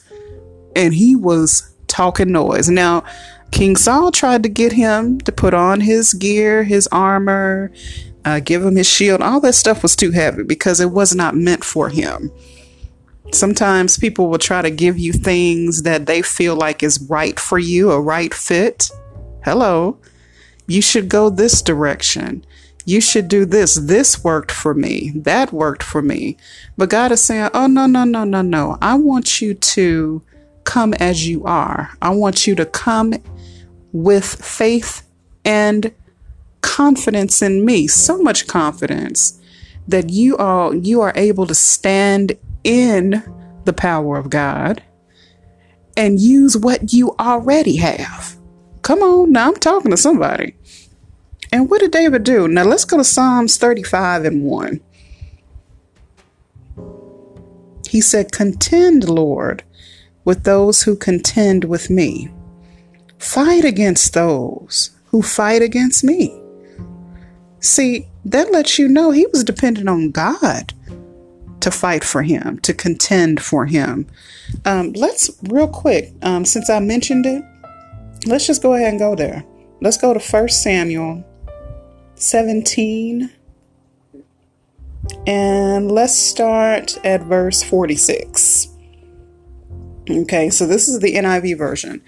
And 0.75 0.95
he 0.95 1.15
was 1.17 1.71
talking 1.89 2.33
noise. 2.33 2.69
Now, 2.69 3.05
King 3.51 3.77
Saul 3.77 4.11
tried 4.11 4.43
to 4.45 4.49
get 4.49 4.73
him 4.73 5.21
to 5.21 5.33
put 5.33 5.53
on 5.53 5.81
his 5.81 6.15
gear, 6.15 6.65
his 6.65 6.89
armor, 6.89 7.71
uh, 8.25 8.41
give 8.41 8.65
him 8.65 8.77
his 8.77 8.89
shield. 8.89 9.21
All 9.21 9.41
that 9.41 9.55
stuff 9.55 9.83
was 9.83 9.95
too 9.95 10.11
heavy 10.11 10.43
because 10.43 10.81
it 10.81 10.91
was 10.91 11.15
not 11.15 11.37
meant 11.37 11.65
for 11.65 11.91
him. 11.91 12.31
Sometimes 13.31 13.97
people 13.99 14.29
will 14.29 14.39
try 14.39 14.63
to 14.63 14.71
give 14.71 14.99
you 14.99 15.13
things 15.13 15.83
that 15.83 16.07
they 16.07 16.23
feel 16.23 16.57
like 16.57 16.83
is 16.83 17.01
right 17.09 17.39
for 17.39 17.59
you, 17.59 17.91
a 17.91 18.01
right 18.01 18.35
fit. 18.35 18.91
Hello. 19.45 19.99
You 20.67 20.83
should 20.83 21.09
go 21.09 21.31
this 21.31 21.63
direction. 21.63 22.45
You 22.85 23.01
should 23.01 23.29
do 23.29 23.45
this. 23.45 23.77
This 23.77 24.25
worked 24.25 24.51
for 24.51 24.75
me. 24.75 25.13
That 25.15 25.53
worked 25.53 25.83
for 25.83 26.03
me. 26.03 26.37
But 26.77 26.91
God 26.91 27.13
is 27.13 27.23
saying, 27.23 27.51
oh, 27.55 27.69
no, 27.69 27.87
no, 27.87 28.05
no, 28.05 28.25
no, 28.25 28.43
no. 28.43 28.77
I 28.83 28.95
want 28.95 29.41
you 29.41 29.55
to 29.55 30.23
come 30.65 30.93
as 30.95 31.27
you 31.27 31.45
are. 31.45 31.91
I 32.03 32.11
want 32.11 32.47
you 32.47 32.55
to 32.57 32.67
come 32.67 33.15
with 33.93 34.25
faith 34.25 35.07
and 35.45 35.93
confidence 36.61 37.43
in 37.43 37.65
me, 37.65 37.87
so 37.87 38.19
much 38.19 38.47
confidence 38.47 39.41
that 39.87 40.11
you 40.11 40.37
are 40.37 40.75
you 40.75 41.01
are 41.01 41.13
able 41.17 41.47
to 41.47 41.55
stand 41.55 42.33
in 42.65 43.23
the 43.65 43.73
power 43.73 44.17
of 44.17 44.31
God 44.31 44.83
and 45.97 46.21
use 46.21 46.57
what 46.57 46.93
you 46.93 47.15
already 47.19 47.77
have. 47.77 48.37
Come 48.83 49.01
on, 49.03 49.33
now 49.33 49.49
I'm 49.49 49.57
talking 49.57 49.91
to 49.91 49.97
somebody. 49.97 50.57
And 51.53 51.71
what 51.71 51.81
did 51.81 51.91
David 51.91 52.25
do? 52.25 52.49
Now 52.49 52.65
let's 52.65 52.85
go 52.85 52.97
to 52.97 53.05
Psalms 53.05 53.59
35 53.59 54.25
and 54.25 54.45
1. 54.45 54.81
He 57.89 58.01
said, 58.01 58.33
Contend, 58.33 59.09
Lord, 59.09 59.63
with 60.25 60.45
those 60.45 60.83
who 60.83 60.97
contend 60.97 61.65
with 61.65 61.91
me. 61.91 62.31
Fight 63.19 63.65
against 63.65 64.15
those 64.15 64.91
who 65.07 65.21
fight 65.21 65.61
against 65.61 66.03
me. 66.03 66.41
See, 67.61 68.09
that 68.25 68.51
lets 68.51 68.79
you 68.79 68.89
know 68.89 69.11
he 69.11 69.27
was 69.27 69.45
dependent 69.45 69.89
on 69.89 70.11
God 70.11 70.73
to 71.63 71.71
fight 71.71 72.05
for 72.05 72.23
him, 72.23 72.59
to 72.61 72.75
contend 72.75 73.43
for 73.43 73.67
him. 73.67 74.07
Um, 74.65 74.93
let's, 74.93 75.31
real 75.45 75.69
quick, 75.69 76.13
um, 76.23 76.45
since 76.45 76.69
I 76.69 76.79
mentioned 76.81 77.27
it, 77.27 77.43
let's 78.27 78.47
just 78.47 78.63
go 78.63 78.75
ahead 78.75 78.91
and 78.91 78.99
go 78.99 79.15
there. 79.15 79.45
Let's 79.81 79.97
go 79.97 80.15
to 80.15 80.21
1 80.21 80.49
Samuel 80.49 81.25
17 82.15 83.31
and 85.27 85.91
let's 85.91 86.15
start 86.15 86.97
at 87.05 87.23
verse 87.23 87.63
46. 87.63 88.69
Okay, 90.11 90.51
so 90.51 90.67
this 90.67 90.89
is 90.89 91.01
the 91.01 91.15
NIV 91.15 91.59
version. 91.59 92.03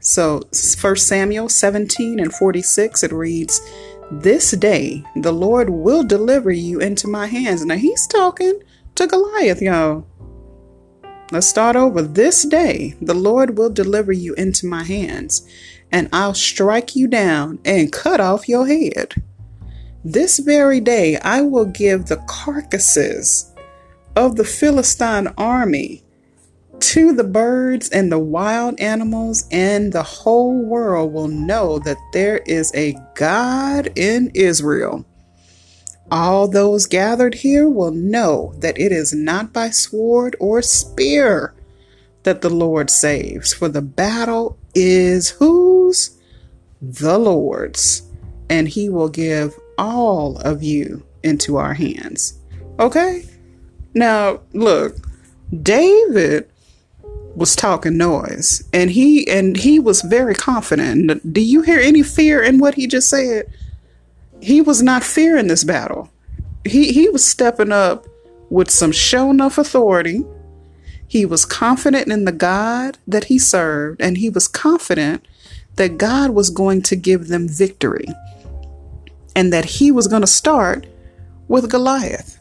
So, 0.00 0.42
1 0.80 0.96
Samuel 0.96 1.48
17 1.48 2.20
and 2.20 2.32
46, 2.32 3.02
it 3.02 3.12
reads, 3.12 3.60
This 4.10 4.52
day 4.52 5.04
the 5.16 5.32
Lord 5.32 5.68
will 5.68 6.04
deliver 6.04 6.52
you 6.52 6.80
into 6.80 7.08
my 7.08 7.26
hands. 7.26 7.64
Now, 7.64 7.76
he's 7.76 8.06
talking 8.06 8.60
to 8.94 9.06
Goliath, 9.06 9.60
y'all. 9.60 10.06
Let's 11.32 11.48
start 11.48 11.74
over. 11.74 12.02
This 12.02 12.44
day 12.44 12.94
the 13.02 13.14
Lord 13.14 13.58
will 13.58 13.70
deliver 13.70 14.12
you 14.12 14.34
into 14.34 14.66
my 14.66 14.84
hands, 14.84 15.48
and 15.90 16.08
I'll 16.12 16.34
strike 16.34 16.94
you 16.94 17.08
down 17.08 17.58
and 17.64 17.92
cut 17.92 18.20
off 18.20 18.48
your 18.48 18.68
head. 18.68 19.14
This 20.04 20.38
very 20.38 20.78
day 20.78 21.16
I 21.18 21.40
will 21.40 21.64
give 21.64 22.06
the 22.06 22.22
carcasses 22.28 23.52
of 24.14 24.36
the 24.36 24.44
Philistine 24.44 25.26
army 25.36 26.04
to 26.80 27.12
the 27.12 27.24
birds 27.24 27.88
and 27.90 28.10
the 28.10 28.18
wild 28.18 28.78
animals, 28.80 29.46
and 29.50 29.92
the 29.92 30.02
whole 30.02 30.64
world 30.64 31.12
will 31.12 31.28
know 31.28 31.78
that 31.80 31.98
there 32.12 32.38
is 32.38 32.72
a 32.74 32.96
God 33.14 33.90
in 33.96 34.30
Israel. 34.34 35.04
All 36.10 36.46
those 36.46 36.86
gathered 36.86 37.34
here 37.34 37.68
will 37.68 37.90
know 37.90 38.54
that 38.58 38.78
it 38.78 38.92
is 38.92 39.12
not 39.12 39.52
by 39.52 39.70
sword 39.70 40.36
or 40.38 40.62
spear 40.62 41.54
that 42.22 42.40
the 42.40 42.50
Lord 42.50 42.90
saves, 42.90 43.52
for 43.52 43.68
the 43.68 43.82
battle 43.82 44.58
is 44.74 45.30
whose? 45.30 46.18
The 46.80 47.18
Lord's, 47.18 48.02
and 48.48 48.68
he 48.68 48.88
will 48.88 49.08
give 49.08 49.54
all 49.78 50.38
of 50.38 50.62
you 50.62 51.04
into 51.22 51.56
our 51.56 51.74
hands. 51.74 52.38
Okay? 52.78 53.24
Now, 53.94 54.40
look, 54.52 54.96
David 55.62 56.50
was 57.36 57.54
talking 57.54 57.98
noise 57.98 58.66
and 58.72 58.90
he 58.90 59.28
and 59.28 59.58
he 59.58 59.78
was 59.78 60.00
very 60.00 60.34
confident. 60.34 61.32
Do 61.34 61.42
you 61.42 61.60
hear 61.60 61.78
any 61.78 62.02
fear 62.02 62.42
in 62.42 62.58
what 62.58 62.74
he 62.74 62.86
just 62.86 63.10
said? 63.10 63.52
He 64.40 64.62
was 64.62 64.82
not 64.82 65.04
fearing 65.04 65.46
this 65.46 65.62
battle. 65.62 66.10
He 66.64 66.92
he 66.92 67.10
was 67.10 67.22
stepping 67.22 67.72
up 67.72 68.06
with 68.48 68.70
some 68.70 68.90
show 68.90 69.30
enough 69.30 69.58
authority. 69.58 70.24
He 71.06 71.26
was 71.26 71.44
confident 71.44 72.10
in 72.10 72.24
the 72.24 72.32
god 72.32 72.96
that 73.06 73.24
he 73.24 73.38
served 73.38 74.00
and 74.00 74.16
he 74.16 74.30
was 74.30 74.48
confident 74.48 75.28
that 75.74 75.98
god 75.98 76.30
was 76.30 76.48
going 76.48 76.80
to 76.82 76.96
give 76.96 77.28
them 77.28 77.46
victory 77.46 78.06
and 79.36 79.52
that 79.52 79.66
he 79.66 79.92
was 79.92 80.08
going 80.08 80.22
to 80.22 80.26
start 80.26 80.86
with 81.48 81.70
goliath. 81.70 82.40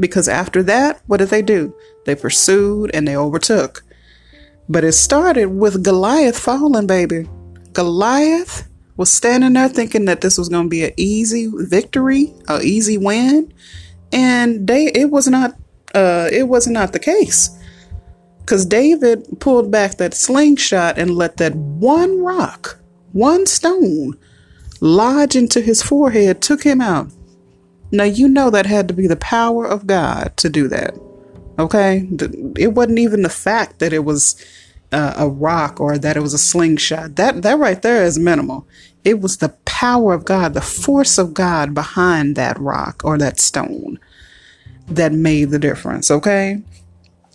Because 0.00 0.26
after 0.26 0.64
that 0.64 1.00
what 1.06 1.18
did 1.18 1.28
they 1.28 1.42
do? 1.42 1.76
They 2.06 2.16
pursued 2.16 2.90
and 2.92 3.06
they 3.06 3.16
overtook 3.16 3.84
but 4.72 4.84
it 4.84 4.92
started 4.92 5.46
with 5.48 5.84
Goliath 5.84 6.38
falling, 6.38 6.86
baby. 6.86 7.28
Goliath 7.74 8.66
was 8.96 9.10
standing 9.10 9.52
there 9.52 9.68
thinking 9.68 10.06
that 10.06 10.22
this 10.22 10.38
was 10.38 10.48
going 10.48 10.64
to 10.64 10.70
be 10.70 10.84
an 10.84 10.92
easy 10.96 11.50
victory, 11.54 12.32
a 12.48 12.62
easy 12.62 12.96
win, 12.96 13.52
and 14.12 14.66
they 14.66 14.86
it 14.86 15.10
was 15.10 15.28
not 15.28 15.54
uh 15.94 16.28
it 16.32 16.44
was 16.48 16.66
not 16.66 16.94
the 16.94 16.98
case. 16.98 17.50
Cuz 18.46 18.64
David 18.64 19.40
pulled 19.40 19.70
back 19.70 19.98
that 19.98 20.14
slingshot 20.14 20.98
and 20.98 21.14
let 21.14 21.36
that 21.36 21.54
one 21.54 22.22
rock, 22.22 22.78
one 23.12 23.44
stone 23.44 24.16
lodge 24.80 25.36
into 25.36 25.60
his 25.60 25.82
forehead, 25.82 26.40
took 26.40 26.62
him 26.62 26.80
out. 26.80 27.10
Now 27.90 28.04
you 28.04 28.26
know 28.26 28.48
that 28.48 28.64
had 28.64 28.88
to 28.88 28.94
be 28.94 29.06
the 29.06 29.16
power 29.16 29.66
of 29.66 29.86
God 29.86 30.32
to 30.38 30.48
do 30.48 30.66
that. 30.68 30.94
Okay? 31.58 32.08
It 32.56 32.68
wasn't 32.68 32.98
even 32.98 33.22
the 33.22 33.28
fact 33.28 33.78
that 33.78 33.92
it 33.92 34.04
was 34.04 34.34
uh, 34.92 35.14
a 35.16 35.28
rock 35.28 35.80
or 35.80 35.98
that 35.98 36.16
it 36.16 36.20
was 36.20 36.34
a 36.34 36.38
slingshot. 36.38 37.16
That 37.16 37.42
that 37.42 37.58
right 37.58 37.80
there 37.80 38.04
is 38.04 38.18
minimal. 38.18 38.66
It 39.04 39.20
was 39.20 39.38
the 39.38 39.50
power 39.64 40.14
of 40.14 40.24
God, 40.24 40.54
the 40.54 40.60
force 40.60 41.18
of 41.18 41.34
God 41.34 41.74
behind 41.74 42.36
that 42.36 42.58
rock 42.60 43.02
or 43.04 43.18
that 43.18 43.40
stone 43.40 43.98
that 44.86 45.12
made 45.12 45.50
the 45.50 45.58
difference, 45.58 46.10
okay? 46.10 46.62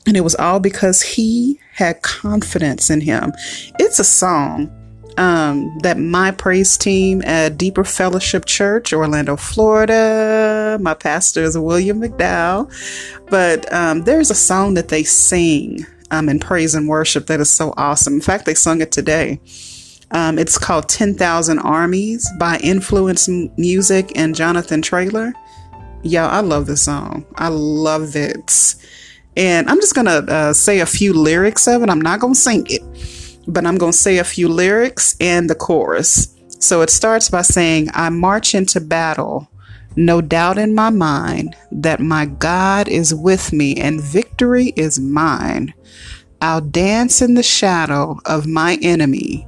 And 0.05 0.15
it 0.15 0.21
was 0.21 0.35
all 0.35 0.59
because 0.59 1.01
he 1.01 1.59
had 1.73 2.01
confidence 2.01 2.89
in 2.89 3.01
him. 3.01 3.33
It's 3.79 3.99
a 3.99 4.05
song 4.05 4.71
um, 5.17 5.77
that 5.79 5.97
my 5.97 6.31
praise 6.31 6.77
team 6.77 7.21
at 7.23 7.57
Deeper 7.57 7.83
Fellowship 7.83 8.45
Church, 8.45 8.93
Orlando, 8.93 9.35
Florida, 9.35 10.77
my 10.79 10.93
pastor 10.93 11.43
is 11.43 11.57
William 11.57 12.01
McDowell, 12.01 12.71
but 13.29 13.71
um, 13.73 14.03
there's 14.03 14.31
a 14.31 14.35
song 14.35 14.75
that 14.75 14.87
they 14.87 15.03
sing 15.03 15.85
um, 16.11 16.29
in 16.29 16.39
praise 16.39 16.75
and 16.75 16.87
worship 16.87 17.27
that 17.27 17.39
is 17.39 17.49
so 17.49 17.73
awesome. 17.77 18.13
In 18.13 18.21
fact, 18.21 18.45
they 18.45 18.53
sung 18.53 18.81
it 18.81 18.91
today. 18.91 19.39
Um, 20.11 20.39
it's 20.39 20.57
called 20.57 20.87
10,000 20.87 21.59
Armies 21.59 22.29
by 22.39 22.57
Influence 22.63 23.27
Music 23.27 24.11
and 24.15 24.35
Jonathan 24.35 24.81
Traylor. 24.81 25.33
Y'all, 26.03 26.29
I 26.29 26.39
love 26.39 26.65
this 26.65 26.83
song. 26.83 27.25
I 27.35 27.49
love 27.49 28.15
it. 28.15 28.75
And 29.35 29.69
I'm 29.69 29.79
just 29.81 29.95
going 29.95 30.05
to 30.05 30.33
uh, 30.33 30.53
say 30.53 30.79
a 30.79 30.85
few 30.85 31.13
lyrics 31.13 31.67
of 31.67 31.83
it. 31.83 31.89
I'm 31.89 32.01
not 32.01 32.19
going 32.19 32.33
to 32.33 32.39
sing 32.39 32.65
it, 32.69 32.81
but 33.47 33.65
I'm 33.65 33.77
going 33.77 33.91
to 33.91 33.97
say 33.97 34.17
a 34.17 34.23
few 34.23 34.47
lyrics 34.47 35.15
and 35.19 35.49
the 35.49 35.55
chorus. 35.55 36.33
So 36.59 36.81
it 36.81 36.89
starts 36.89 37.29
by 37.29 37.41
saying, 37.41 37.89
I 37.93 38.09
march 38.09 38.55
into 38.55 38.79
battle, 38.79 39.47
no 39.97 40.21
doubt 40.21 40.59
in 40.59 40.75
my 40.75 40.91
mind 40.91 41.55
that 41.71 41.99
my 41.99 42.25
God 42.27 42.87
is 42.87 43.13
with 43.13 43.51
me 43.51 43.75
and 43.75 43.99
victory 43.99 44.67
is 44.75 44.99
mine. 44.99 45.73
I'll 46.39 46.61
dance 46.61 47.21
in 47.21 47.33
the 47.33 47.43
shadow 47.43 48.19
of 48.25 48.45
my 48.45 48.77
enemy 48.83 49.47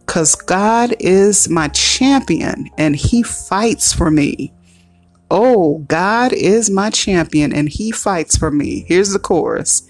because 0.00 0.34
God 0.34 0.94
is 1.00 1.48
my 1.48 1.68
champion 1.68 2.68
and 2.76 2.94
he 2.94 3.22
fights 3.22 3.94
for 3.94 4.10
me. 4.10 4.52
Oh, 5.30 5.78
God 5.88 6.34
is 6.34 6.70
my 6.70 6.90
champion 6.90 7.54
and 7.54 7.68
he 7.68 7.90
fights 7.90 8.36
for 8.36 8.50
me. 8.50 8.84
Here's 8.88 9.12
the 9.12 9.18
chorus 9.18 9.88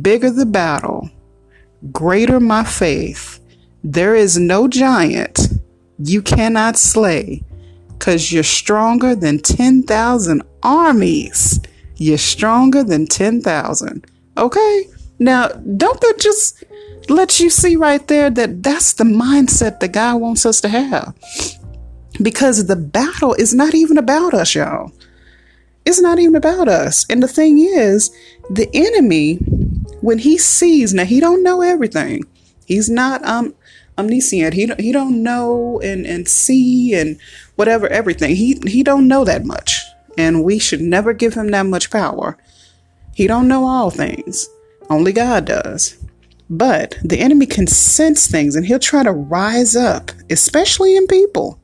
Bigger 0.00 0.30
the 0.30 0.46
battle, 0.46 1.10
greater 1.90 2.38
my 2.38 2.62
faith. 2.62 3.40
There 3.82 4.14
is 4.14 4.38
no 4.38 4.68
giant 4.68 5.48
you 5.98 6.22
cannot 6.22 6.76
slay 6.76 7.42
because 8.04 8.30
you're 8.30 8.42
stronger 8.42 9.14
than 9.14 9.38
10,000 9.38 10.42
armies. 10.62 11.58
You're 11.96 12.18
stronger 12.18 12.84
than 12.84 13.06
10,000. 13.06 14.06
Okay? 14.36 14.84
Now, 15.18 15.48
don't 15.48 15.98
that 16.02 16.18
just 16.20 16.64
let 17.08 17.40
you 17.40 17.48
see 17.48 17.76
right 17.76 18.06
there 18.06 18.28
that 18.28 18.62
that's 18.62 18.92
the 18.92 19.04
mindset 19.04 19.80
that 19.80 19.92
God 19.92 20.20
wants 20.20 20.44
us 20.44 20.60
to 20.60 20.68
have? 20.68 21.14
Because 22.20 22.66
the 22.66 22.76
battle 22.76 23.32
is 23.32 23.54
not 23.54 23.74
even 23.74 23.96
about 23.96 24.34
us, 24.34 24.54
y'all. 24.54 24.92
It's 25.86 26.02
not 26.02 26.18
even 26.18 26.36
about 26.36 26.68
us. 26.68 27.06
And 27.08 27.22
the 27.22 27.28
thing 27.28 27.58
is, 27.58 28.14
the 28.50 28.68
enemy, 28.74 29.36
when 30.02 30.18
he 30.18 30.36
sees, 30.36 30.92
now 30.92 31.06
he 31.06 31.20
don't 31.20 31.42
know 31.42 31.62
everything. 31.62 32.24
He's 32.66 32.90
not 32.90 33.24
um 33.24 33.54
omniscient. 33.96 34.54
He 34.54 34.70
he 34.78 34.92
don't 34.92 35.22
know 35.22 35.80
and 35.82 36.06
and 36.06 36.28
see 36.28 36.94
and 36.94 37.18
whatever 37.56 37.88
everything. 37.88 38.36
He 38.36 38.60
he 38.66 38.82
don't 38.82 39.08
know 39.08 39.24
that 39.24 39.44
much. 39.44 39.82
And 40.16 40.44
we 40.44 40.58
should 40.58 40.80
never 40.80 41.12
give 41.12 41.34
him 41.34 41.50
that 41.50 41.66
much 41.66 41.90
power. 41.90 42.38
He 43.14 43.26
don't 43.26 43.48
know 43.48 43.64
all 43.64 43.90
things. 43.90 44.48
Only 44.90 45.12
God 45.12 45.44
does. 45.44 45.96
But 46.50 46.98
the 47.02 47.20
enemy 47.20 47.46
can 47.46 47.66
sense 47.66 48.26
things 48.26 48.54
and 48.54 48.66
he'll 48.66 48.78
try 48.78 49.02
to 49.02 49.12
rise 49.12 49.74
up, 49.74 50.12
especially 50.30 50.94
in 50.94 51.06
people, 51.06 51.58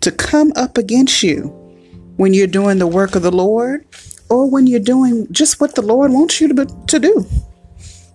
to 0.00 0.10
come 0.10 0.52
up 0.56 0.76
against 0.76 1.22
you 1.22 1.46
when 2.16 2.34
you're 2.34 2.46
doing 2.46 2.78
the 2.78 2.86
work 2.86 3.14
of 3.14 3.22
the 3.22 3.30
Lord 3.30 3.86
or 4.28 4.50
when 4.50 4.66
you're 4.66 4.80
doing 4.80 5.26
just 5.30 5.60
what 5.60 5.74
the 5.74 5.82
Lord 5.82 6.12
wants 6.12 6.40
you 6.40 6.48
to, 6.48 6.66
to 6.88 6.98
do. 6.98 7.26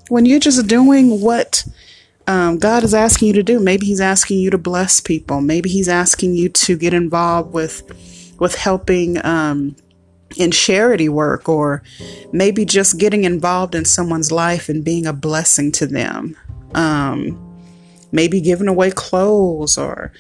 When 0.10 0.26
you're 0.26 0.40
just 0.40 0.68
doing 0.68 1.22
what 1.22 1.66
um, 2.28 2.58
God 2.58 2.84
is 2.84 2.94
asking 2.94 3.30
you 3.30 3.34
to 3.36 3.44
do. 3.44 3.60
Maybe 3.60 3.86
He's 3.86 4.02
asking 4.02 4.40
you 4.40 4.50
to 4.52 4.58
bless 4.58 5.00
people. 5.00 5.42
Maybe 5.42 5.70
He's 5.70 5.88
asking 5.88 6.36
you 6.36 6.50
to 6.50 6.78
get 6.78 6.94
involved 6.94 7.54
with 7.54 7.84
with 8.40 8.56
helping 8.56 9.24
um, 9.26 9.76
in 10.36 10.52
charity 10.52 11.10
work 11.10 11.50
or 11.50 11.82
maybe 12.32 12.66
just 12.66 13.00
getting 13.00 13.24
involved 13.24 13.74
in 13.74 13.86
someone's 13.86 14.32
life 14.32 14.70
and 14.70 14.84
being 14.84 15.06
a 15.06 15.14
blessing 15.14 15.72
to 15.72 15.88
them. 15.88 16.38
Um, 16.76 17.44
maybe 18.12 18.42
giving 18.42 18.68
away 18.68 18.92
clothes 18.92 19.78
or 19.78 20.12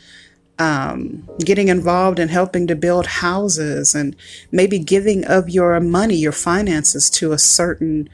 um, 0.60 1.28
getting 1.40 1.68
involved 1.68 2.20
in 2.20 2.30
helping 2.30 2.68
to 2.68 2.76
build 2.76 3.06
houses 3.06 3.94
and 3.94 4.16
maybe 4.52 4.80
giving 4.80 5.26
of 5.26 5.50
your 5.50 5.80
money, 5.80 6.16
your 6.16 6.32
finances 6.32 7.10
to 7.12 7.32
a 7.32 7.38
certain 7.38 8.10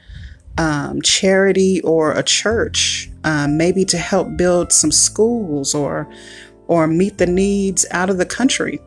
um, 0.58 1.00
charity 1.02 1.80
or 1.82 2.12
a 2.12 2.22
church, 2.22 3.10
um, 3.24 3.56
maybe 3.56 3.84
to 3.86 3.98
help 3.98 4.36
build 4.36 4.72
some 4.72 4.92
schools 4.92 5.74
or 5.74 6.08
or 6.66 6.86
meet 6.86 7.18
the 7.18 7.26
needs 7.26 7.84
out 7.90 8.08
of 8.08 8.18
the 8.18 8.26
country. 8.26 8.80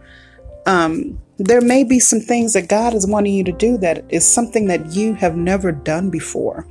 Um, 0.66 1.20
there 1.38 1.62
may 1.62 1.84
be 1.84 2.00
some 2.00 2.20
things 2.20 2.54
that 2.54 2.68
God 2.68 2.94
is 2.96 3.06
wanting 3.06 3.34
you 3.34 3.44
to 3.44 3.52
do 3.52 3.78
that 3.78 4.04
is 4.10 4.28
something 4.28 4.68
that 4.68 4.94
you 4.94 5.14
have 5.14 5.36
never 5.36 5.72
done 5.72 6.10
before. 6.10 6.68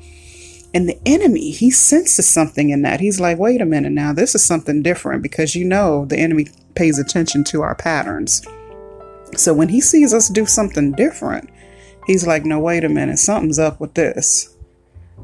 And 0.75 0.89
the 0.89 0.99
enemy, 1.07 1.53
he 1.53 1.71
senses 1.71 2.29
something 2.29 2.71
in 2.71 2.83
that. 2.83 3.01
He's 3.01 3.21
like, 3.21 3.39
wait 3.39 3.61
a 3.61 3.65
minute 3.65 3.93
now, 3.93 4.13
this 4.13 4.35
is 4.35 4.45
something 4.45 4.83
different 4.83 5.23
because 5.23 5.55
you 5.55 5.65
know 5.65 6.05
the 6.05 6.19
enemy 6.19 6.49
pays 6.75 6.99
attention 6.99 7.45
to 7.45 7.63
our 7.63 7.75
patterns. 7.77 8.43
So 9.37 9.55
when 9.55 9.69
he 9.69 9.81
sees 9.81 10.13
us 10.13 10.29
do 10.29 10.45
something 10.45 10.93
different, 10.93 11.49
he's 12.07 12.27
like, 12.27 12.45
no, 12.45 12.59
wait 12.59 12.85
a 12.85 12.89
minute, 12.89 13.19
something's 13.19 13.59
up 13.59 13.81
with 13.81 13.95
this. 13.95 14.56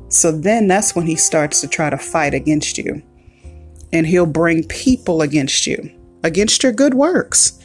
So 0.09 0.31
then 0.31 0.69
that's 0.69 0.95
when 0.95 1.07
he 1.07 1.17
starts 1.17 1.61
to 1.61 1.69
try 1.69 1.91
to 1.91 1.99
fight 1.99 2.35
against 2.35 2.79
you. 2.79 3.03
And 3.93 4.07
he'll 4.07 4.27
bring 4.27 4.65
people 4.65 5.23
against 5.23 5.67
you, 5.67 5.91
against 6.23 6.63
your 6.63 6.73
good 6.73 6.95
works. 6.95 7.59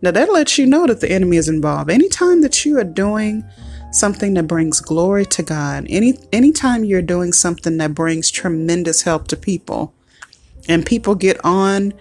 Now 0.00 0.10
that 0.10 0.32
lets 0.32 0.58
you 0.58 0.66
know 0.66 0.86
that 0.86 1.00
the 1.00 1.10
enemy 1.10 1.36
is 1.36 1.48
involved. 1.48 1.90
Anytime 1.90 2.40
that 2.42 2.64
you 2.64 2.78
are 2.78 2.84
doing 2.84 3.44
something 3.92 4.34
that 4.34 4.48
brings 4.48 4.80
glory 4.80 5.24
to 5.26 5.42
God, 5.42 5.86
any 5.88 6.18
anytime 6.32 6.84
you're 6.84 7.02
doing 7.02 7.32
something 7.32 7.76
that 7.76 7.94
brings 7.94 8.30
tremendous 8.30 9.02
help 9.02 9.28
to 9.28 9.36
people, 9.36 9.94
and 10.68 10.84
people 10.84 11.14
get 11.14 11.42
on 11.44 11.94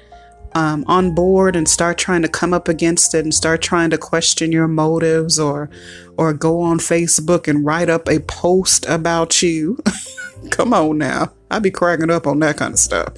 um, 0.54 0.84
on 0.88 1.16
board 1.16 1.56
and 1.56 1.68
start 1.68 1.98
trying 1.98 2.22
to 2.22 2.28
come 2.28 2.54
up 2.54 2.68
against 2.68 3.14
it 3.14 3.24
and 3.24 3.34
start 3.34 3.62
trying 3.62 3.90
to 3.92 3.98
question 3.98 4.52
your 4.52 4.68
motives 4.68 5.40
or 5.40 5.70
or 6.18 6.34
go 6.34 6.62
on 6.62 6.78
Facebook 6.78 7.48
and 7.48 7.66
write 7.66 7.90
up 7.90 8.08
a 8.08 8.20
post 8.20 8.86
about 8.88 9.42
you. 9.42 9.78
come 10.52 10.74
on 10.74 10.98
now. 10.98 11.32
I'd 11.50 11.64
be 11.64 11.72
cracking 11.72 12.10
up 12.10 12.28
on 12.28 12.40
that 12.40 12.58
kind 12.58 12.74
of 12.74 12.80
stuff 12.80 13.16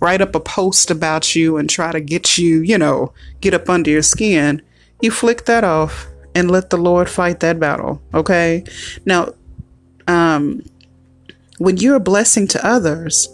write 0.00 0.20
up 0.20 0.34
a 0.34 0.40
post 0.40 0.90
about 0.90 1.34
you 1.34 1.56
and 1.56 1.68
try 1.68 1.92
to 1.92 2.00
get 2.00 2.38
you, 2.38 2.60
you 2.60 2.78
know, 2.78 3.12
get 3.40 3.54
up 3.54 3.68
under 3.68 3.90
your 3.90 4.02
skin, 4.02 4.62
you 5.00 5.10
flick 5.10 5.44
that 5.46 5.64
off 5.64 6.06
and 6.34 6.50
let 6.50 6.70
the 6.70 6.76
Lord 6.76 7.08
fight 7.08 7.40
that 7.40 7.58
battle. 7.58 8.00
Okay. 8.14 8.64
Now, 9.04 9.34
um, 10.06 10.62
when 11.58 11.76
you're 11.76 11.96
a 11.96 12.00
blessing 12.00 12.46
to 12.48 12.66
others, 12.66 13.28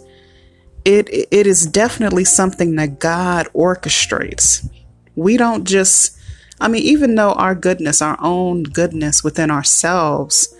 it 0.85 1.09
it 1.09 1.47
is 1.47 1.65
definitely 1.65 2.23
something 2.23 2.75
that 2.75 2.99
God 2.99 3.47
orchestrates. 3.53 4.69
We 5.15 5.37
don't 5.37 5.65
just 5.65 6.17
I 6.61 6.69
mean, 6.69 6.83
even 6.83 7.15
though 7.15 7.33
our 7.33 7.53
goodness, 7.55 8.01
our 8.01 8.17
own 8.21 8.63
goodness 8.63 9.23
within 9.23 9.51
ourselves 9.51 10.55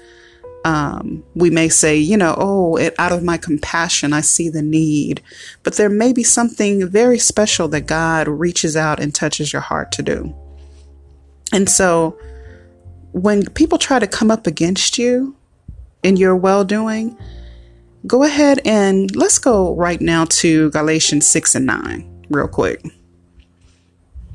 um, 0.65 1.23
we 1.35 1.51
may 1.51 1.69
say, 1.69 1.95
you 1.95 2.17
know, 2.17 2.33
oh, 2.39 2.75
it, 2.75 2.95
out 2.97 3.11
of 3.11 3.23
my 3.23 3.37
compassion, 3.37 4.13
I 4.13 4.21
see 4.21 4.49
the 4.49 4.63
need. 4.63 5.21
But 5.61 5.75
there 5.75 5.89
may 5.89 6.11
be 6.11 6.23
something 6.23 6.89
very 6.89 7.19
special 7.19 7.67
that 7.67 7.81
God 7.81 8.27
reaches 8.27 8.75
out 8.75 8.99
and 8.99 9.13
touches 9.13 9.53
your 9.53 9.61
heart 9.61 9.91
to 9.91 10.01
do. 10.01 10.35
And 11.53 11.69
so 11.69 12.17
when 13.11 13.45
people 13.51 13.77
try 13.77 13.99
to 13.99 14.07
come 14.07 14.31
up 14.31 14.47
against 14.47 14.97
you 14.97 15.35
in 16.01 16.17
your 16.17 16.35
well 16.35 16.65
doing, 16.65 17.15
go 18.05 18.23
ahead 18.23 18.59
and 18.65 19.15
let's 19.15 19.39
go 19.39 19.73
right 19.75 20.01
now 20.01 20.25
to 20.25 20.69
Galatians 20.71 21.27
6 21.27 21.55
and 21.55 21.65
9, 21.65 22.25
real 22.29 22.47
quick. 22.47 22.83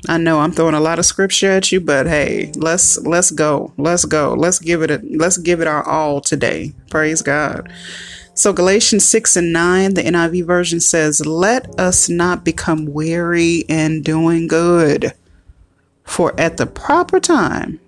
I 0.09 0.17
know 0.17 0.39
I'm 0.39 0.51
throwing 0.51 0.73
a 0.73 0.79
lot 0.79 0.99
of 0.99 1.05
scripture 1.05 1.51
at 1.51 1.71
you, 1.71 1.79
but 1.79 2.07
hey, 2.07 2.51
let's 2.55 2.97
let's 2.99 3.29
go. 3.29 3.71
Let's 3.77 4.03
go. 4.03 4.33
Let's 4.33 4.57
give 4.57 4.81
it 4.81 4.89
a 4.89 4.99
let's 5.15 5.37
give 5.37 5.61
it 5.61 5.67
our 5.67 5.87
all 5.87 6.21
today. 6.21 6.73
Praise 6.89 7.21
God. 7.21 7.71
So 8.33 8.51
Galatians 8.51 9.05
6 9.05 9.35
and 9.35 9.53
9, 9.53 9.93
the 9.93 10.01
NIV 10.01 10.45
version 10.45 10.79
says, 10.79 11.23
Let 11.25 11.79
us 11.79 12.09
not 12.09 12.43
become 12.43 12.87
weary 12.87 13.57
in 13.67 14.01
doing 14.01 14.47
good, 14.47 15.13
for 16.03 16.39
at 16.39 16.57
the 16.57 16.65
proper 16.65 17.19
time 17.19 17.79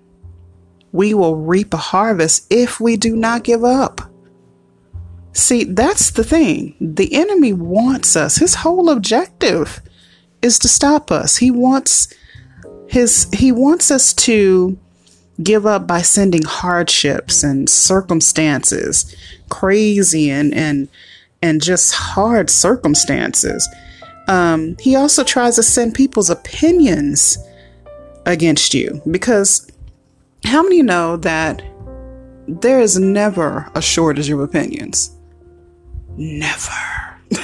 we 0.92 1.14
will 1.14 1.34
reap 1.34 1.74
a 1.74 1.78
harvest 1.78 2.46
if 2.50 2.78
we 2.78 2.96
do 2.96 3.16
not 3.16 3.42
give 3.42 3.64
up. 3.64 4.13
See, 5.34 5.64
that's 5.64 6.12
the 6.12 6.24
thing. 6.24 6.76
The 6.80 7.12
enemy 7.12 7.52
wants 7.52 8.16
us. 8.16 8.36
His 8.36 8.54
whole 8.54 8.88
objective 8.88 9.82
is 10.42 10.58
to 10.60 10.68
stop 10.68 11.10
us. 11.10 11.36
He 11.36 11.50
wants 11.50 12.12
his 12.86 13.28
he 13.32 13.50
wants 13.50 13.90
us 13.90 14.12
to 14.14 14.78
give 15.42 15.66
up 15.66 15.86
by 15.86 16.02
sending 16.02 16.42
hardships 16.44 17.42
and 17.42 17.68
circumstances, 17.68 19.14
crazy 19.48 20.30
and 20.30 20.54
and 20.54 20.88
and 21.42 21.60
just 21.60 21.94
hard 21.94 22.48
circumstances. 22.48 23.68
Um, 24.28 24.76
he 24.78 24.94
also 24.94 25.24
tries 25.24 25.56
to 25.56 25.62
send 25.62 25.94
people's 25.94 26.30
opinions 26.30 27.36
against 28.24 28.72
you 28.72 29.02
because 29.10 29.70
how 30.44 30.62
many 30.62 30.82
know 30.82 31.16
that 31.18 31.62
there 32.46 32.80
is 32.80 32.98
never 32.98 33.70
a 33.74 33.82
shortage 33.82 34.30
of 34.30 34.40
opinions? 34.40 35.13
Never. 36.16 37.18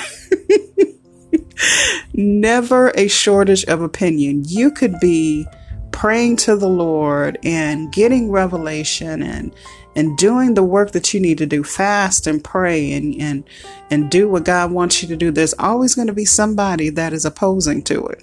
never 2.14 2.92
a 2.94 3.08
shortage 3.08 3.64
of 3.64 3.82
opinion. 3.82 4.44
You 4.46 4.70
could 4.70 4.98
be 5.00 5.46
praying 5.92 6.36
to 6.36 6.56
the 6.56 6.68
Lord 6.68 7.38
and 7.42 7.92
getting 7.92 8.30
revelation 8.30 9.22
and 9.22 9.54
and 9.96 10.16
doing 10.16 10.54
the 10.54 10.62
work 10.62 10.92
that 10.92 11.12
you 11.12 11.20
need 11.20 11.38
to 11.38 11.46
do 11.46 11.64
fast 11.64 12.26
and 12.26 12.42
pray 12.42 12.92
and 12.92 13.20
and 13.20 13.44
and 13.90 14.10
do 14.10 14.28
what 14.28 14.44
God 14.44 14.70
wants 14.70 15.02
you 15.02 15.08
to 15.08 15.16
do 15.16 15.30
there's 15.30 15.54
always 15.58 15.94
going 15.94 16.06
to 16.06 16.14
be 16.14 16.24
somebody 16.24 16.90
that 16.90 17.12
is 17.12 17.24
opposing 17.24 17.82
to 17.82 18.06
it 18.06 18.22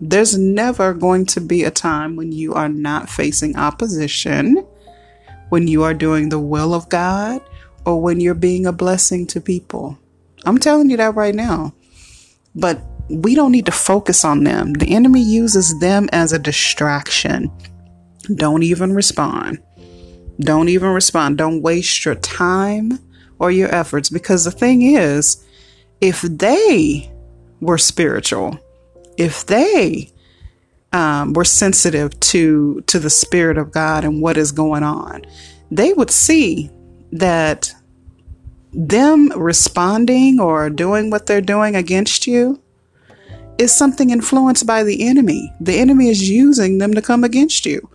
there's 0.00 0.38
never 0.38 0.94
going 0.94 1.26
to 1.26 1.40
be 1.40 1.64
a 1.64 1.70
time 1.70 2.16
when 2.16 2.32
you 2.32 2.54
are 2.54 2.68
not 2.68 3.08
facing 3.08 3.56
opposition 3.56 4.64
when 5.48 5.66
you 5.66 5.82
are 5.82 5.94
doing 5.94 6.28
the 6.28 6.38
will 6.38 6.74
of 6.74 6.88
God 6.90 7.40
or 7.84 8.00
when 8.00 8.20
you're 8.20 8.34
being 8.34 8.66
a 8.66 8.72
blessing 8.72 9.26
to 9.26 9.40
people 9.40 9.98
I'm 10.44 10.58
telling 10.58 10.90
you 10.90 10.96
that 10.96 11.14
right 11.14 11.34
now 11.34 11.74
but 12.54 12.82
we 13.10 13.34
don't 13.34 13.52
need 13.52 13.66
to 13.66 13.72
focus 13.72 14.24
on 14.24 14.44
them. 14.44 14.72
The 14.74 14.94
enemy 14.94 15.22
uses 15.22 15.78
them 15.80 16.08
as 16.12 16.32
a 16.32 16.38
distraction. 16.38 17.50
Don't 18.34 18.62
even 18.62 18.92
respond. 18.92 19.60
Don't 20.38 20.68
even 20.68 20.90
respond. 20.90 21.38
Don't 21.38 21.62
waste 21.62 22.04
your 22.04 22.14
time 22.14 22.98
or 23.38 23.50
your 23.50 23.74
efforts 23.74 24.10
because 24.10 24.44
the 24.44 24.50
thing 24.50 24.82
is, 24.82 25.44
if 26.00 26.22
they 26.22 27.10
were 27.60 27.78
spiritual, 27.78 28.58
if 29.16 29.44
they 29.46 30.10
um, 30.92 31.32
were 31.32 31.44
sensitive 31.44 32.18
to 32.20 32.80
to 32.86 32.98
the 32.98 33.10
spirit 33.10 33.58
of 33.58 33.72
God 33.72 34.04
and 34.04 34.22
what 34.22 34.36
is 34.36 34.52
going 34.52 34.82
on, 34.82 35.24
they 35.70 35.92
would 35.92 36.10
see 36.10 36.70
that 37.12 37.74
them 38.72 39.30
responding 39.36 40.38
or 40.40 40.70
doing 40.70 41.10
what 41.10 41.26
they're 41.26 41.40
doing 41.40 41.74
against 41.74 42.26
you 42.26 42.60
is 43.58 43.74
something 43.74 44.10
influenced 44.10 44.66
by 44.66 44.82
the 44.82 45.06
enemy. 45.06 45.52
The 45.60 45.78
enemy 45.78 46.08
is 46.08 46.30
using 46.30 46.78
them 46.78 46.94
to 46.94 47.02
come 47.02 47.24
against 47.24 47.66
you. 47.66 47.88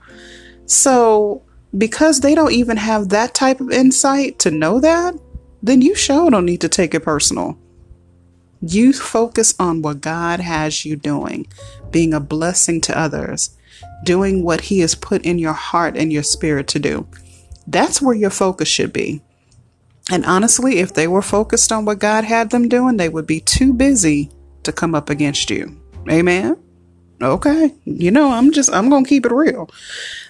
So, 0.65 1.41
because 1.77 2.21
they 2.21 2.35
don't 2.35 2.51
even 2.51 2.77
have 2.77 3.09
that 3.09 3.33
type 3.33 3.59
of 3.59 3.71
insight 3.71 4.39
to 4.39 4.51
know 4.51 4.79
that, 4.79 5.15
then 5.63 5.81
you 5.81 5.95
sure 5.95 6.29
don't 6.29 6.45
need 6.45 6.61
to 6.61 6.69
take 6.69 6.93
it 6.93 7.01
personal. 7.01 7.57
You 8.61 8.93
focus 8.93 9.55
on 9.59 9.81
what 9.81 10.01
God 10.01 10.39
has 10.39 10.85
you 10.85 10.95
doing, 10.95 11.47
being 11.91 12.13
a 12.13 12.19
blessing 12.19 12.81
to 12.81 12.97
others, 12.97 13.55
doing 14.03 14.43
what 14.43 14.61
He 14.61 14.79
has 14.79 14.95
put 14.95 15.23
in 15.23 15.39
your 15.39 15.53
heart 15.53 15.97
and 15.97 16.13
your 16.13 16.23
spirit 16.23 16.67
to 16.67 16.79
do. 16.79 17.07
That's 17.67 18.01
where 18.01 18.15
your 18.15 18.29
focus 18.29 18.67
should 18.67 18.93
be. 18.93 19.21
And 20.11 20.25
honestly, 20.25 20.79
if 20.79 20.93
they 20.93 21.07
were 21.07 21.21
focused 21.21 21.71
on 21.71 21.85
what 21.85 21.99
God 21.99 22.23
had 22.23 22.51
them 22.51 22.69
doing, 22.69 22.97
they 22.97 23.09
would 23.09 23.25
be 23.25 23.39
too 23.39 23.73
busy 23.73 24.29
to 24.63 24.71
come 24.71 24.93
up 24.93 25.09
against 25.09 25.49
you. 25.49 25.79
Amen. 26.09 26.57
Okay. 27.21 27.73
You 27.85 28.11
know, 28.11 28.31
I'm 28.31 28.51
just, 28.51 28.71
I'm 28.71 28.89
going 28.89 29.03
to 29.03 29.09
keep 29.09 29.25
it 29.25 29.31
real. 29.31 29.69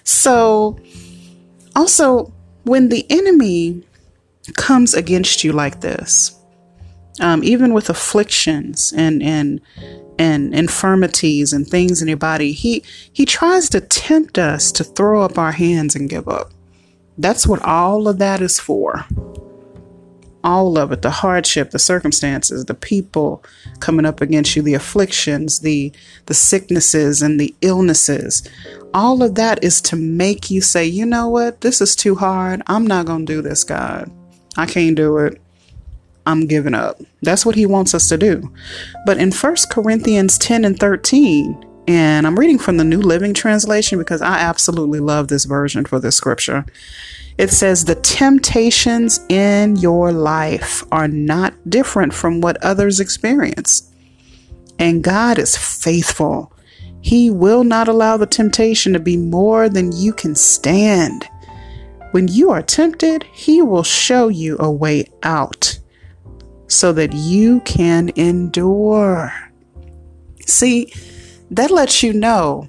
So, 0.04 0.78
also, 1.74 2.32
when 2.64 2.88
the 2.88 3.04
enemy 3.10 3.82
comes 4.56 4.94
against 4.94 5.44
you 5.44 5.52
like 5.52 5.80
this, 5.80 6.34
um, 7.20 7.42
even 7.44 7.74
with 7.74 7.90
afflictions 7.90 8.92
and, 8.96 9.22
and, 9.22 9.60
and 10.18 10.54
infirmities 10.54 11.52
and 11.52 11.66
things 11.66 12.00
in 12.00 12.08
your 12.08 12.16
body, 12.16 12.52
he, 12.52 12.82
he 13.12 13.26
tries 13.26 13.68
to 13.70 13.80
tempt 13.80 14.38
us 14.38 14.72
to 14.72 14.84
throw 14.84 15.22
up 15.22 15.38
our 15.38 15.52
hands 15.52 15.94
and 15.94 16.08
give 16.08 16.28
up. 16.28 16.52
That's 17.18 17.46
what 17.46 17.62
all 17.62 18.08
of 18.08 18.18
that 18.18 18.40
is 18.40 18.60
for. 18.60 19.06
All 20.44 20.78
of 20.78 20.92
it 20.92 21.02
the 21.02 21.10
hardship 21.10 21.72
the 21.72 21.78
circumstances 21.78 22.66
the 22.66 22.74
people 22.74 23.42
coming 23.80 24.06
up 24.06 24.20
against 24.20 24.54
you 24.54 24.62
the 24.62 24.74
afflictions 24.74 25.58
the 25.60 25.92
the 26.26 26.34
sicknesses 26.34 27.20
and 27.20 27.40
the 27.40 27.54
illnesses. 27.62 28.48
All 28.94 29.22
of 29.22 29.34
that 29.34 29.64
is 29.64 29.80
to 29.82 29.96
make 29.96 30.50
you 30.50 30.60
say 30.60 30.84
you 30.84 31.04
know 31.04 31.28
what? 31.28 31.62
This 31.62 31.80
is 31.80 31.96
too 31.96 32.14
hard. 32.14 32.62
I'm 32.66 32.86
not 32.86 33.06
going 33.06 33.26
to 33.26 33.32
do 33.32 33.42
this 33.42 33.64
god. 33.64 34.10
I 34.56 34.66
can't 34.66 34.96
do 34.96 35.18
it. 35.18 35.40
I'm 36.26 36.46
giving 36.46 36.74
up. 36.74 37.00
That's 37.22 37.46
what 37.46 37.54
he 37.54 37.66
wants 37.66 37.94
us 37.94 38.08
to 38.08 38.18
do. 38.18 38.52
But 39.04 39.18
in 39.18 39.32
First 39.32 39.70
corinthians 39.70 40.38
10 40.38 40.64
and 40.64 40.78
13 40.78 41.65
and 41.86 42.26
i'm 42.26 42.38
reading 42.38 42.58
from 42.58 42.76
the 42.76 42.84
new 42.84 43.00
living 43.00 43.34
translation 43.34 43.98
because 43.98 44.22
i 44.22 44.38
absolutely 44.38 45.00
love 45.00 45.28
this 45.28 45.44
version 45.44 45.84
for 45.84 45.98
this 45.98 46.16
scripture 46.16 46.64
it 47.38 47.50
says 47.50 47.84
the 47.84 47.96
temptations 47.96 49.20
in 49.28 49.76
your 49.76 50.10
life 50.10 50.82
are 50.90 51.08
not 51.08 51.54
different 51.68 52.14
from 52.14 52.40
what 52.40 52.62
others 52.64 52.98
experience. 52.98 53.92
And 54.78 55.04
God 55.04 55.38
is 55.38 55.56
faithful. 55.56 56.52
He 57.02 57.30
will 57.30 57.62
not 57.62 57.88
allow 57.88 58.16
the 58.16 58.26
temptation 58.26 58.94
to 58.94 58.98
be 58.98 59.16
more 59.16 59.68
than 59.68 59.92
you 59.92 60.12
can 60.12 60.34
stand. 60.34 61.28
When 62.12 62.26
you 62.28 62.50
are 62.50 62.62
tempted, 62.62 63.24
He 63.34 63.60
will 63.60 63.82
show 63.82 64.28
you 64.28 64.56
a 64.58 64.70
way 64.70 65.10
out 65.22 65.78
so 66.68 66.92
that 66.94 67.12
you 67.12 67.60
can 67.60 68.10
endure. 68.16 69.32
See, 70.46 70.92
that 71.50 71.70
lets 71.70 72.02
you 72.02 72.12
know 72.12 72.68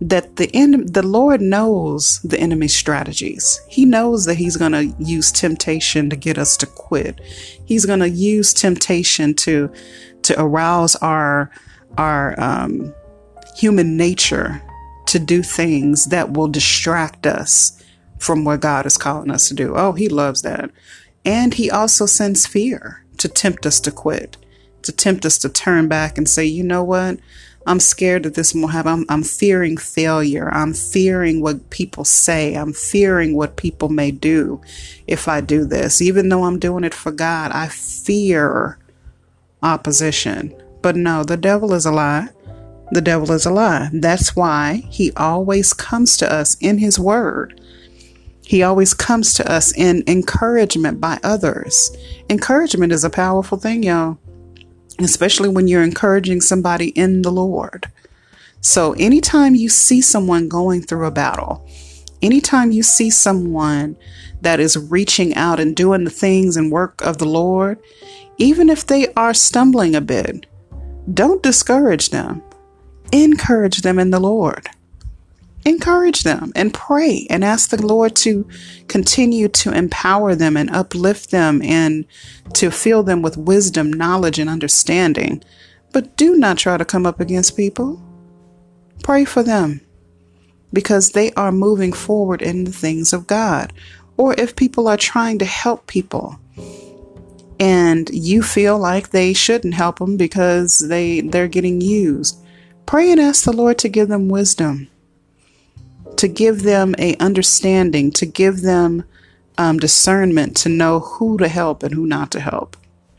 that 0.00 0.36
the 0.36 0.46
the 0.86 1.06
Lord 1.06 1.40
knows 1.40 2.20
the 2.22 2.38
enemy's 2.38 2.74
strategies. 2.74 3.60
He 3.68 3.84
knows 3.84 4.24
that 4.26 4.34
he's 4.36 4.56
going 4.56 4.72
to 4.72 4.94
use 4.98 5.32
temptation 5.32 6.08
to 6.10 6.16
get 6.16 6.38
us 6.38 6.56
to 6.58 6.66
quit. 6.66 7.20
He's 7.64 7.84
going 7.84 8.00
to 8.00 8.08
use 8.08 8.54
temptation 8.54 9.34
to 9.34 9.72
to 10.22 10.40
arouse 10.40 10.94
our 10.96 11.50
our 11.96 12.38
um, 12.40 12.94
human 13.56 13.96
nature 13.96 14.62
to 15.06 15.18
do 15.18 15.42
things 15.42 16.06
that 16.06 16.32
will 16.32 16.48
distract 16.48 17.26
us 17.26 17.82
from 18.18 18.44
what 18.44 18.60
God 18.60 18.86
is 18.86 18.98
calling 18.98 19.30
us 19.30 19.48
to 19.48 19.54
do. 19.54 19.74
Oh, 19.74 19.92
he 19.92 20.08
loves 20.08 20.42
that. 20.42 20.70
And 21.24 21.54
he 21.54 21.70
also 21.70 22.06
sends 22.06 22.46
fear 22.46 23.04
to 23.16 23.28
tempt 23.28 23.66
us 23.66 23.80
to 23.80 23.90
quit, 23.90 24.36
to 24.82 24.92
tempt 24.92 25.24
us 25.24 25.38
to 25.38 25.48
turn 25.48 25.88
back 25.88 26.18
and 26.18 26.28
say, 26.28 26.44
you 26.44 26.62
know 26.62 26.84
what? 26.84 27.18
I'm 27.68 27.80
scared 27.80 28.22
that 28.22 28.34
this 28.34 28.54
will 28.54 28.68
happen. 28.68 28.92
I'm, 28.92 29.04
I'm 29.10 29.22
fearing 29.22 29.76
failure. 29.76 30.48
I'm 30.54 30.72
fearing 30.72 31.42
what 31.42 31.68
people 31.68 32.02
say. 32.02 32.54
I'm 32.54 32.72
fearing 32.72 33.36
what 33.36 33.56
people 33.56 33.90
may 33.90 34.10
do 34.10 34.62
if 35.06 35.28
I 35.28 35.42
do 35.42 35.66
this. 35.66 36.00
Even 36.00 36.30
though 36.30 36.44
I'm 36.44 36.58
doing 36.58 36.82
it 36.82 36.94
for 36.94 37.12
God, 37.12 37.52
I 37.52 37.68
fear 37.68 38.78
opposition. 39.62 40.54
But 40.80 40.96
no, 40.96 41.24
the 41.24 41.36
devil 41.36 41.74
is 41.74 41.84
a 41.84 41.92
lie. 41.92 42.28
The 42.92 43.02
devil 43.02 43.30
is 43.32 43.44
a 43.44 43.50
lie. 43.50 43.90
That's 43.92 44.34
why 44.34 44.84
he 44.88 45.12
always 45.12 45.74
comes 45.74 46.16
to 46.16 46.32
us 46.32 46.56
in 46.62 46.78
his 46.78 46.98
word. 46.98 47.60
He 48.46 48.62
always 48.62 48.94
comes 48.94 49.34
to 49.34 49.52
us 49.52 49.76
in 49.76 50.04
encouragement 50.06 51.02
by 51.02 51.18
others. 51.22 51.94
Encouragement 52.30 52.94
is 52.94 53.04
a 53.04 53.10
powerful 53.10 53.58
thing, 53.58 53.82
y'all 53.82 54.16
especially 55.04 55.48
when 55.48 55.68
you're 55.68 55.82
encouraging 55.82 56.40
somebody 56.40 56.88
in 56.90 57.22
the 57.22 57.32
Lord. 57.32 57.90
So, 58.60 58.92
anytime 58.94 59.54
you 59.54 59.68
see 59.68 60.00
someone 60.00 60.48
going 60.48 60.82
through 60.82 61.06
a 61.06 61.12
battle, 61.12 61.66
Anytime 62.20 62.72
you 62.72 62.82
see 62.82 63.10
someone 63.10 63.96
that 64.40 64.58
is 64.58 64.76
reaching 64.76 65.34
out 65.34 65.60
and 65.60 65.76
doing 65.76 66.04
the 66.04 66.10
things 66.10 66.56
and 66.56 66.72
work 66.72 67.00
of 67.02 67.18
the 67.18 67.26
Lord, 67.26 67.78
even 68.38 68.68
if 68.68 68.86
they 68.86 69.12
are 69.14 69.34
stumbling 69.34 69.94
a 69.94 70.00
bit, 70.00 70.46
don't 71.12 71.42
discourage 71.42 72.10
them. 72.10 72.42
Encourage 73.12 73.82
them 73.82 73.98
in 73.98 74.10
the 74.10 74.20
Lord. 74.20 74.68
Encourage 75.64 76.22
them 76.22 76.52
and 76.54 76.72
pray 76.72 77.26
and 77.28 77.44
ask 77.44 77.70
the 77.70 77.84
Lord 77.84 78.16
to 78.16 78.48
continue 78.86 79.48
to 79.48 79.72
empower 79.72 80.34
them 80.34 80.56
and 80.56 80.70
uplift 80.70 81.30
them 81.30 81.60
and 81.62 82.06
to 82.54 82.70
fill 82.70 83.02
them 83.02 83.22
with 83.22 83.36
wisdom, 83.36 83.92
knowledge, 83.92 84.38
and 84.38 84.48
understanding. 84.48 85.42
But 85.92 86.16
do 86.16 86.36
not 86.36 86.58
try 86.58 86.76
to 86.76 86.84
come 86.84 87.06
up 87.06 87.20
against 87.20 87.56
people. 87.56 88.00
Pray 89.02 89.24
for 89.24 89.42
them 89.42 89.80
because 90.72 91.10
they 91.10 91.32
are 91.32 91.52
moving 91.52 91.92
forward 91.92 92.42
in 92.42 92.64
the 92.64 92.72
things 92.72 93.12
of 93.12 93.26
God. 93.26 93.72
Or 94.16 94.34
if 94.34 94.56
people 94.56 94.88
are 94.88 94.96
trying 94.96 95.38
to 95.38 95.44
help 95.44 95.86
people 95.86 96.38
and 97.60 98.08
you 98.10 98.42
feel 98.42 98.78
like 98.78 99.10
they 99.10 99.32
shouldn't 99.32 99.74
help 99.74 99.98
them 99.98 100.16
because 100.16 100.78
they 100.78 101.20
they're 101.20 101.48
getting 101.48 101.80
used, 101.80 102.44
pray 102.86 103.10
and 103.10 103.20
ask 103.20 103.44
the 103.44 103.52
Lord 103.52 103.78
to 103.78 103.88
give 103.88 104.08
them 104.08 104.28
wisdom, 104.28 104.88
to 106.18 106.28
give 106.28 106.62
them 106.62 106.94
a 106.98 107.16
understanding, 107.16 108.10
to 108.12 108.26
give 108.26 108.62
them 108.62 109.04
um, 109.56 109.78
discernment 109.78 110.56
to 110.58 110.68
know 110.68 111.00
who 111.00 111.36
to 111.38 111.48
help 111.48 111.82
and 111.82 111.94
who 111.94 112.06
not 112.06 112.30
to 112.32 112.40
help. 112.40 112.76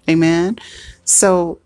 Amen. 0.10 0.58
So 1.04 1.60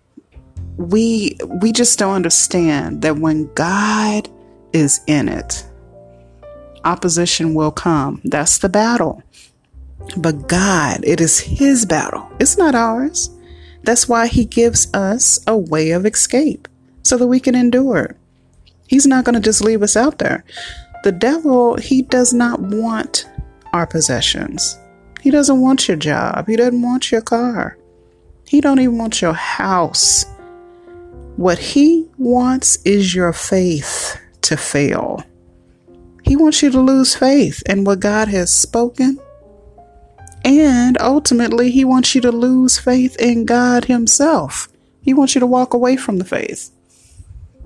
we 0.78 1.38
we 1.62 1.72
just 1.72 2.00
don't 2.00 2.15
understand 2.15 3.02
that 3.04 3.17
when 3.17 3.52
God 3.54 4.30
is 4.74 5.02
in 5.08 5.30
it, 5.30 5.65
opposition 6.84 7.54
will 7.54 7.72
come. 7.72 8.22
That's 8.24 8.58
the 8.58 8.69
battle. 8.69 9.22
But 10.17 10.48
God, 10.48 11.02
it 11.04 11.22
is 11.22 11.39
His 11.39 11.86
battle. 11.86 12.30
It's 12.39 12.58
not 12.58 12.76
ours. 12.76 13.30
That's 13.84 14.10
why 14.10 14.28
He 14.28 14.46
gives 14.46 14.93
us 14.93 15.39
a 15.48 15.58
way 15.58 15.91
of 15.91 16.06
escape 16.06 16.67
so 17.04 17.17
that 17.17 17.28
we 17.28 17.39
can 17.39 17.56
endure. 17.56 18.15
He's 18.88 19.08
not 19.08 19.24
going 19.24 19.36
to 19.36 19.41
just 19.41 19.63
leave 19.63 19.82
us 19.82 19.96
out 19.96 20.19
there. 20.19 20.43
The 21.04 21.12
devil, 21.12 21.76
he 21.76 22.02
does 22.02 22.34
not 22.34 22.62
want 22.62 23.30
our 23.74 23.86
possessions. 23.86 24.78
He 25.22 25.32
doesn't 25.32 25.60
want 25.60 25.88
your 25.88 25.98
job. 25.98 26.48
He 26.48 26.56
doesn't 26.56 26.82
want 26.82 27.12
your 27.12 27.22
car. 27.22 27.78
He 28.48 28.62
don't 28.62 28.80
even 28.80 28.98
want 28.98 29.22
your 29.22 29.34
house. 29.34 30.26
What 31.36 31.60
he 31.60 32.08
wants 32.18 32.78
is 32.86 33.13
your 33.13 33.34
faith 33.34 34.18
to 34.44 34.56
fail. 34.56 35.24
He 36.24 36.38
wants 36.38 36.63
you 36.63 36.72
to 36.72 36.80
lose 36.80 37.16
faith 37.16 37.62
in 37.68 37.84
what 37.84 38.00
God 38.00 38.30
has 38.30 38.54
spoken. 38.54 39.20
And 40.46 40.98
ultimately, 41.02 41.70
he 41.70 41.84
wants 41.84 42.16
you 42.16 42.22
to 42.22 42.32
lose 42.32 42.78
faith 42.78 43.20
in 43.20 43.46
God 43.46 43.86
himself. 43.86 44.70
He 45.02 45.13
wants 45.13 45.36
you 45.36 45.39
to 45.39 45.48
walk 45.48 45.74
away 45.74 45.98
from 45.98 46.18
the 46.18 46.26
faith 46.26 46.70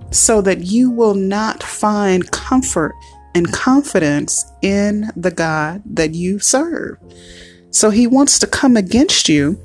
so 0.10 0.42
that 0.42 0.62
you 0.62 0.90
will 0.90 1.14
not 1.14 1.62
find 1.62 2.32
comfort 2.32 2.96
and 3.38 3.54
confidence 3.54 4.52
in 4.64 5.12
the 5.16 5.30
God 5.30 5.84
that 5.86 6.16
you 6.16 6.40
serve. 6.40 6.98
So 7.70 7.92
he 7.92 8.08
wants 8.08 8.40
to 8.40 8.48
come 8.48 8.76
against 8.76 9.30
you 9.30 9.62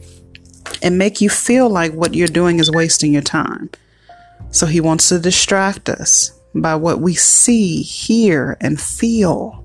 and 0.83 0.99
make 0.99 1.23
you 1.23 1.31
feel 1.31 1.71
like 1.71 1.93
what 1.95 2.15
you're 2.15 2.29
doing 2.29 2.61
is 2.61 2.71
wasting 2.71 3.15
your 3.15 3.23
time. 3.23 3.71
So 4.51 4.67
he 4.67 4.83
wants 4.83 5.09
to 5.09 5.19
distract 5.19 5.89
us 5.89 6.39
by 6.55 6.75
what 6.75 7.01
we 7.01 7.15
see, 7.15 7.81
hear, 7.81 8.59
and 8.61 8.79
feel. 8.79 9.65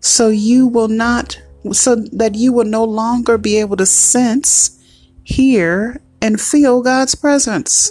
So 0.00 0.28
you 0.28 0.66
will 0.66 0.88
not, 0.88 1.40
so 1.72 1.96
that 2.12 2.34
you 2.34 2.52
will 2.52 2.66
no 2.66 2.84
longer 2.84 3.38
be 3.38 3.56
able 3.58 3.78
to 3.78 3.86
sense, 3.86 4.78
hear, 5.22 6.02
and 6.20 6.38
feel 6.38 6.82
God's 6.82 7.14
presence. 7.14 7.90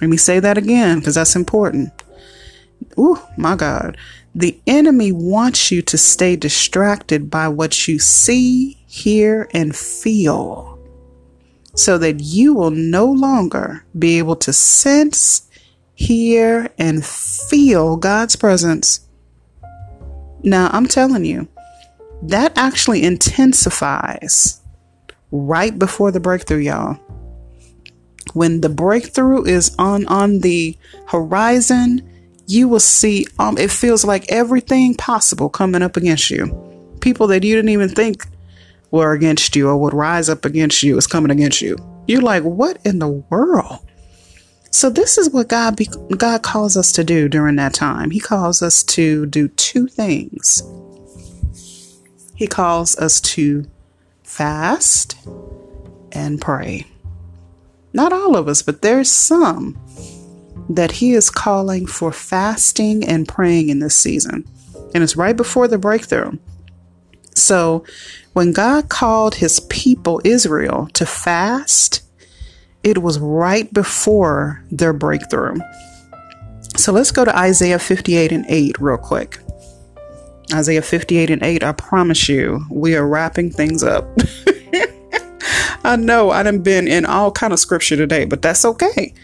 Let 0.00 0.08
me 0.08 0.16
say 0.16 0.38
that 0.38 0.56
again 0.56 1.00
because 1.00 1.16
that's 1.16 1.34
important. 1.34 1.90
Ooh, 2.96 3.18
my 3.36 3.56
God. 3.56 3.96
The 4.34 4.60
enemy 4.66 5.10
wants 5.10 5.72
you 5.72 5.82
to 5.82 5.98
stay 5.98 6.36
distracted 6.36 7.30
by 7.30 7.48
what 7.48 7.88
you 7.88 7.98
see, 7.98 8.78
hear, 8.86 9.48
and 9.52 9.74
feel 9.74 10.78
so 11.78 11.96
that 11.96 12.18
you 12.18 12.54
will 12.54 12.72
no 12.72 13.06
longer 13.06 13.84
be 13.96 14.18
able 14.18 14.34
to 14.34 14.52
sense, 14.52 15.48
hear, 15.94 16.68
and 16.76 17.06
feel 17.06 17.96
God's 17.96 18.34
presence. 18.34 19.06
Now, 20.42 20.70
I'm 20.72 20.86
telling 20.86 21.24
you, 21.24 21.46
that 22.22 22.58
actually 22.58 23.04
intensifies 23.04 24.60
right 25.30 25.78
before 25.78 26.10
the 26.10 26.18
breakthrough, 26.18 26.58
y'all. 26.58 26.94
When 28.32 28.60
the 28.60 28.68
breakthrough 28.68 29.44
is 29.44 29.74
on 29.78 30.04
on 30.06 30.40
the 30.40 30.76
horizon, 31.06 32.02
you 32.48 32.66
will 32.66 32.80
see 32.80 33.26
um 33.38 33.56
it 33.58 33.70
feels 33.70 34.04
like 34.04 34.30
everything 34.32 34.94
possible 34.94 35.48
coming 35.48 35.82
up 35.82 35.96
against 35.96 36.30
you. 36.30 36.46
People 37.00 37.28
that 37.28 37.44
you 37.44 37.54
didn't 37.54 37.68
even 37.70 37.90
think 37.90 38.26
were 38.90 39.12
against 39.12 39.54
you 39.54 39.68
or 39.68 39.76
would 39.76 39.94
rise 39.94 40.28
up 40.28 40.44
against 40.44 40.82
you 40.82 40.96
is 40.96 41.06
coming 41.06 41.30
against 41.30 41.60
you. 41.60 41.76
You're 42.06 42.22
like, 42.22 42.42
what 42.42 42.78
in 42.84 42.98
the 42.98 43.08
world? 43.08 43.78
So 44.70 44.90
this 44.90 45.18
is 45.18 45.30
what 45.30 45.48
God 45.48 45.76
be- 45.76 45.90
God 46.16 46.42
calls 46.42 46.76
us 46.76 46.90
to 46.92 47.04
do 47.04 47.28
during 47.28 47.56
that 47.56 47.74
time. 47.74 48.10
He 48.10 48.20
calls 48.20 48.62
us 48.62 48.82
to 48.84 49.26
do 49.26 49.48
two 49.48 49.86
things. 49.86 50.62
He 52.34 52.46
calls 52.46 52.96
us 52.96 53.20
to 53.20 53.66
fast 54.22 55.16
and 56.12 56.40
pray. 56.40 56.86
Not 57.92 58.12
all 58.12 58.36
of 58.36 58.48
us, 58.48 58.62
but 58.62 58.82
there's 58.82 59.10
some 59.10 59.76
that 60.68 60.92
he 60.92 61.12
is 61.12 61.30
calling 61.30 61.86
for 61.86 62.12
fasting 62.12 63.06
and 63.06 63.28
praying 63.28 63.68
in 63.68 63.78
this 63.78 63.96
season. 63.96 64.44
And 64.94 65.02
it's 65.02 65.16
right 65.16 65.36
before 65.36 65.68
the 65.68 65.78
breakthrough. 65.78 66.38
So 67.34 67.84
when 68.32 68.52
God 68.52 68.88
called 68.88 69.36
his 69.36 69.60
people, 69.60 70.20
Israel, 70.24 70.88
to 70.94 71.06
fast, 71.06 72.02
it 72.82 72.98
was 72.98 73.18
right 73.18 73.72
before 73.72 74.62
their 74.70 74.92
breakthrough. 74.92 75.56
So 76.76 76.92
let's 76.92 77.10
go 77.10 77.24
to 77.24 77.36
Isaiah 77.36 77.78
58 77.78 78.32
and 78.32 78.46
8 78.48 78.80
real 78.80 78.96
quick. 78.96 79.38
Isaiah 80.52 80.82
58 80.82 81.30
and 81.30 81.42
8, 81.42 81.62
I 81.62 81.72
promise 81.72 82.28
you, 82.28 82.64
we 82.70 82.96
are 82.96 83.06
wrapping 83.06 83.50
things 83.50 83.82
up. 83.82 84.06
I 85.84 85.96
know 85.96 86.30
I 86.30 86.42
done 86.42 86.60
been 86.60 86.88
in 86.88 87.04
all 87.04 87.30
kind 87.30 87.52
of 87.52 87.58
scripture 87.58 87.96
today, 87.96 88.24
but 88.24 88.42
that's 88.42 88.64
okay. 88.64 89.14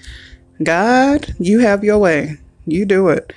God, 0.63 1.35
you 1.39 1.61
have 1.61 1.85
your 1.85 1.99
way. 1.99 2.39
You 2.67 2.87
do 2.87 3.09
it. 3.09 3.33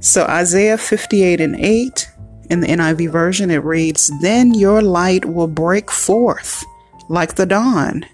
So 0.00 0.24
Isaiah 0.24 0.78
58 0.78 1.40
and 1.40 1.56
8 1.56 2.08
in 2.48 2.60
the 2.60 2.68
NIV 2.68 3.10
version, 3.10 3.50
it 3.50 3.64
reads, 3.64 4.10
Then 4.20 4.54
your 4.54 4.82
light 4.82 5.24
will 5.24 5.46
break 5.46 5.90
forth 5.90 6.64
like 7.08 7.34
the 7.34 7.46
dawn, 7.46 8.06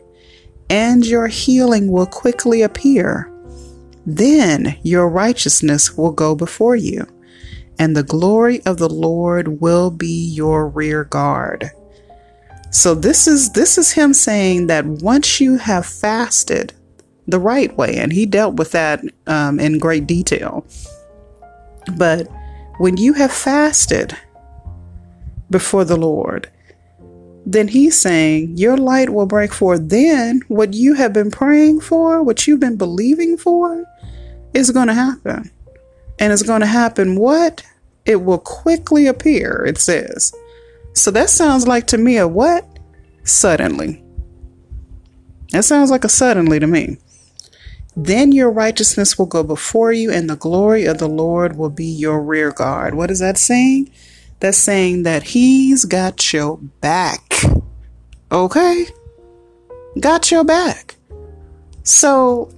and 0.68 1.06
your 1.06 1.26
healing 1.26 1.90
will 1.90 2.06
quickly 2.06 2.62
appear. 2.62 3.30
Then 4.04 4.78
your 4.82 5.08
righteousness 5.08 5.96
will 5.96 6.12
go 6.12 6.34
before 6.34 6.76
you, 6.76 7.06
and 7.78 7.96
the 7.96 8.02
glory 8.02 8.64
of 8.64 8.78
the 8.78 8.88
Lord 8.88 9.60
will 9.60 9.90
be 9.90 10.28
your 10.28 10.68
rear 10.68 11.04
guard. 11.04 11.70
So 12.70 12.94
this 12.94 13.26
is 13.26 13.52
this 13.52 13.78
is 13.78 13.92
him 13.92 14.12
saying 14.12 14.66
that 14.66 14.84
once 14.84 15.40
you 15.40 15.56
have 15.56 15.86
fasted 15.86 16.72
the 17.26 17.40
right 17.40 17.76
way, 17.76 17.96
and 17.96 18.12
he 18.12 18.26
dealt 18.26 18.56
with 18.56 18.72
that 18.72 19.02
um, 19.26 19.58
in 19.60 19.78
great 19.78 20.06
detail. 20.06 20.66
But 21.96 22.28
when 22.78 22.96
you 22.96 23.12
have 23.14 23.32
fasted, 23.32 24.16
before 25.50 25.84
the 25.84 25.96
Lord, 25.96 26.50
then 27.44 27.68
he's 27.68 27.98
saying 27.98 28.56
your 28.56 28.76
light 28.76 29.10
will 29.10 29.26
break 29.26 29.52
forth. 29.52 29.88
Then 29.88 30.42
what 30.48 30.74
you 30.74 30.94
have 30.94 31.12
been 31.12 31.30
praying 31.30 31.80
for, 31.80 32.22
what 32.22 32.46
you've 32.46 32.60
been 32.60 32.76
believing 32.76 33.36
for, 33.36 33.84
is 34.52 34.70
going 34.70 34.88
to 34.88 34.94
happen. 34.94 35.50
And 36.18 36.32
it's 36.32 36.42
going 36.42 36.60
to 36.60 36.66
happen 36.66 37.16
what? 37.16 37.62
It 38.04 38.22
will 38.22 38.38
quickly 38.38 39.06
appear, 39.06 39.64
it 39.66 39.78
says. 39.78 40.32
So 40.94 41.10
that 41.10 41.30
sounds 41.30 41.68
like 41.68 41.86
to 41.88 41.98
me 41.98 42.16
a 42.16 42.26
what? 42.26 42.66
Suddenly. 43.22 44.02
That 45.50 45.64
sounds 45.64 45.90
like 45.90 46.04
a 46.04 46.08
suddenly 46.08 46.58
to 46.58 46.66
me. 46.66 46.98
Then 47.96 48.30
your 48.30 48.50
righteousness 48.50 49.18
will 49.18 49.26
go 49.26 49.42
before 49.42 49.92
you, 49.92 50.10
and 50.10 50.28
the 50.28 50.36
glory 50.36 50.84
of 50.84 50.98
the 50.98 51.08
Lord 51.08 51.56
will 51.56 51.70
be 51.70 51.86
your 51.86 52.20
rear 52.20 52.52
guard. 52.52 52.94
What 52.94 53.10
is 53.10 53.20
that 53.20 53.38
saying? 53.38 53.90
that's 54.40 54.58
saying 54.58 55.04
that 55.04 55.22
he's 55.22 55.84
got 55.84 56.32
your 56.32 56.58
back. 56.80 57.42
Okay? 58.30 58.86
Got 59.98 60.30
your 60.30 60.44
back. 60.44 60.96
So 61.82 62.50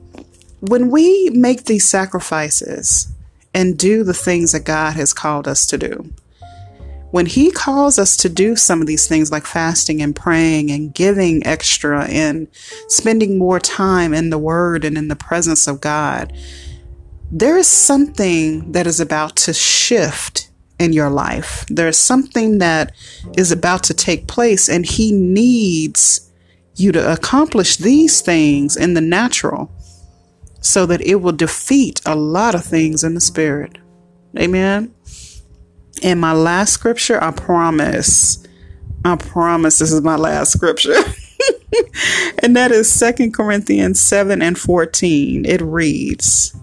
when 0.60 0.90
we 0.90 1.30
make 1.30 1.64
these 1.64 1.88
sacrifices 1.88 3.08
and 3.54 3.78
do 3.78 4.02
the 4.02 4.14
things 4.14 4.52
that 4.52 4.64
God 4.64 4.94
has 4.94 5.12
called 5.12 5.46
us 5.46 5.66
to 5.66 5.78
do, 5.78 6.12
when 7.10 7.26
He 7.26 7.50
calls 7.50 7.98
us 7.98 8.16
to 8.18 8.28
do 8.28 8.56
some 8.56 8.80
of 8.80 8.86
these 8.86 9.06
things 9.06 9.32
like 9.32 9.46
fasting 9.46 10.02
and 10.02 10.14
praying 10.14 10.70
and 10.70 10.94
giving 10.94 11.46
extra 11.46 12.04
and 12.06 12.48
spending 12.88 13.38
more 13.38 13.58
time 13.58 14.12
in 14.12 14.30
the 14.30 14.38
Word 14.38 14.84
and 14.84 14.98
in 14.98 15.08
the 15.08 15.16
presence 15.16 15.66
of 15.66 15.80
God, 15.80 16.32
there 17.30 17.56
is 17.56 17.66
something 17.66 18.72
that 18.72 18.86
is 18.86 19.00
about 19.00 19.36
to 19.36 19.52
shift 19.52 20.50
in 20.78 20.92
your 20.92 21.10
life. 21.10 21.64
There 21.68 21.88
is 21.88 21.98
something 21.98 22.58
that 22.58 22.94
is 23.36 23.50
about 23.52 23.82
to 23.84 23.94
take 23.94 24.28
place, 24.28 24.68
and 24.68 24.86
He 24.86 25.12
needs 25.12 26.30
you 26.76 26.92
to 26.92 27.12
accomplish 27.12 27.76
these 27.76 28.20
things 28.20 28.76
in 28.76 28.94
the 28.94 29.00
natural 29.00 29.70
so 30.60 30.86
that 30.86 31.00
it 31.00 31.16
will 31.16 31.32
defeat 31.32 32.00
a 32.06 32.14
lot 32.14 32.54
of 32.54 32.64
things 32.64 33.02
in 33.02 33.14
the 33.14 33.20
spirit. 33.20 33.78
Amen. 34.38 34.94
And 36.02 36.20
my 36.20 36.32
last 36.32 36.72
scripture, 36.72 37.22
I 37.22 37.30
promise, 37.30 38.46
I 39.04 39.16
promise 39.16 39.78
this 39.78 39.92
is 39.92 40.02
my 40.02 40.16
last 40.16 40.52
scripture. 40.52 40.94
and 42.42 42.54
that 42.56 42.70
is 42.70 42.90
Second 42.90 43.32
Corinthians 43.32 44.00
7 44.00 44.40
and 44.42 44.58
14. 44.58 45.44
It 45.44 45.60
reads, 45.60 46.56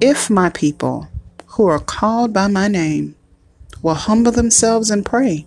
If 0.00 0.30
my 0.30 0.50
people 0.50 1.08
who 1.46 1.66
are 1.66 1.80
called 1.80 2.32
by 2.32 2.48
my 2.48 2.68
name 2.68 3.14
will 3.82 3.94
humble 3.94 4.32
themselves 4.32 4.90
and 4.90 5.06
pray 5.06 5.46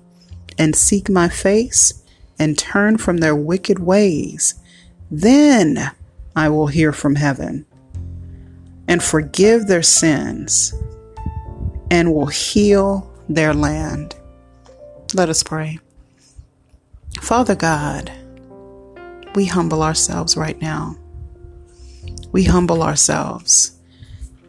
and 0.57 0.75
seek 0.75 1.09
my 1.09 1.29
face 1.29 2.03
and 2.39 2.57
turn 2.57 2.97
from 2.97 3.17
their 3.17 3.35
wicked 3.35 3.79
ways, 3.79 4.55
then 5.11 5.91
I 6.35 6.49
will 6.49 6.67
hear 6.67 6.91
from 6.91 7.15
heaven 7.15 7.65
and 8.87 9.03
forgive 9.03 9.67
their 9.67 9.83
sins 9.83 10.73
and 11.93 12.11
will 12.11 12.25
heal 12.25 13.07
their 13.29 13.53
land. 13.53 14.15
Let 15.13 15.29
us 15.29 15.43
pray. 15.43 15.77
Father 17.21 17.53
God, 17.53 18.11
we 19.35 19.45
humble 19.45 19.83
ourselves 19.83 20.35
right 20.35 20.59
now. 20.59 20.97
We 22.31 22.45
humble 22.45 22.81
ourselves. 22.81 23.77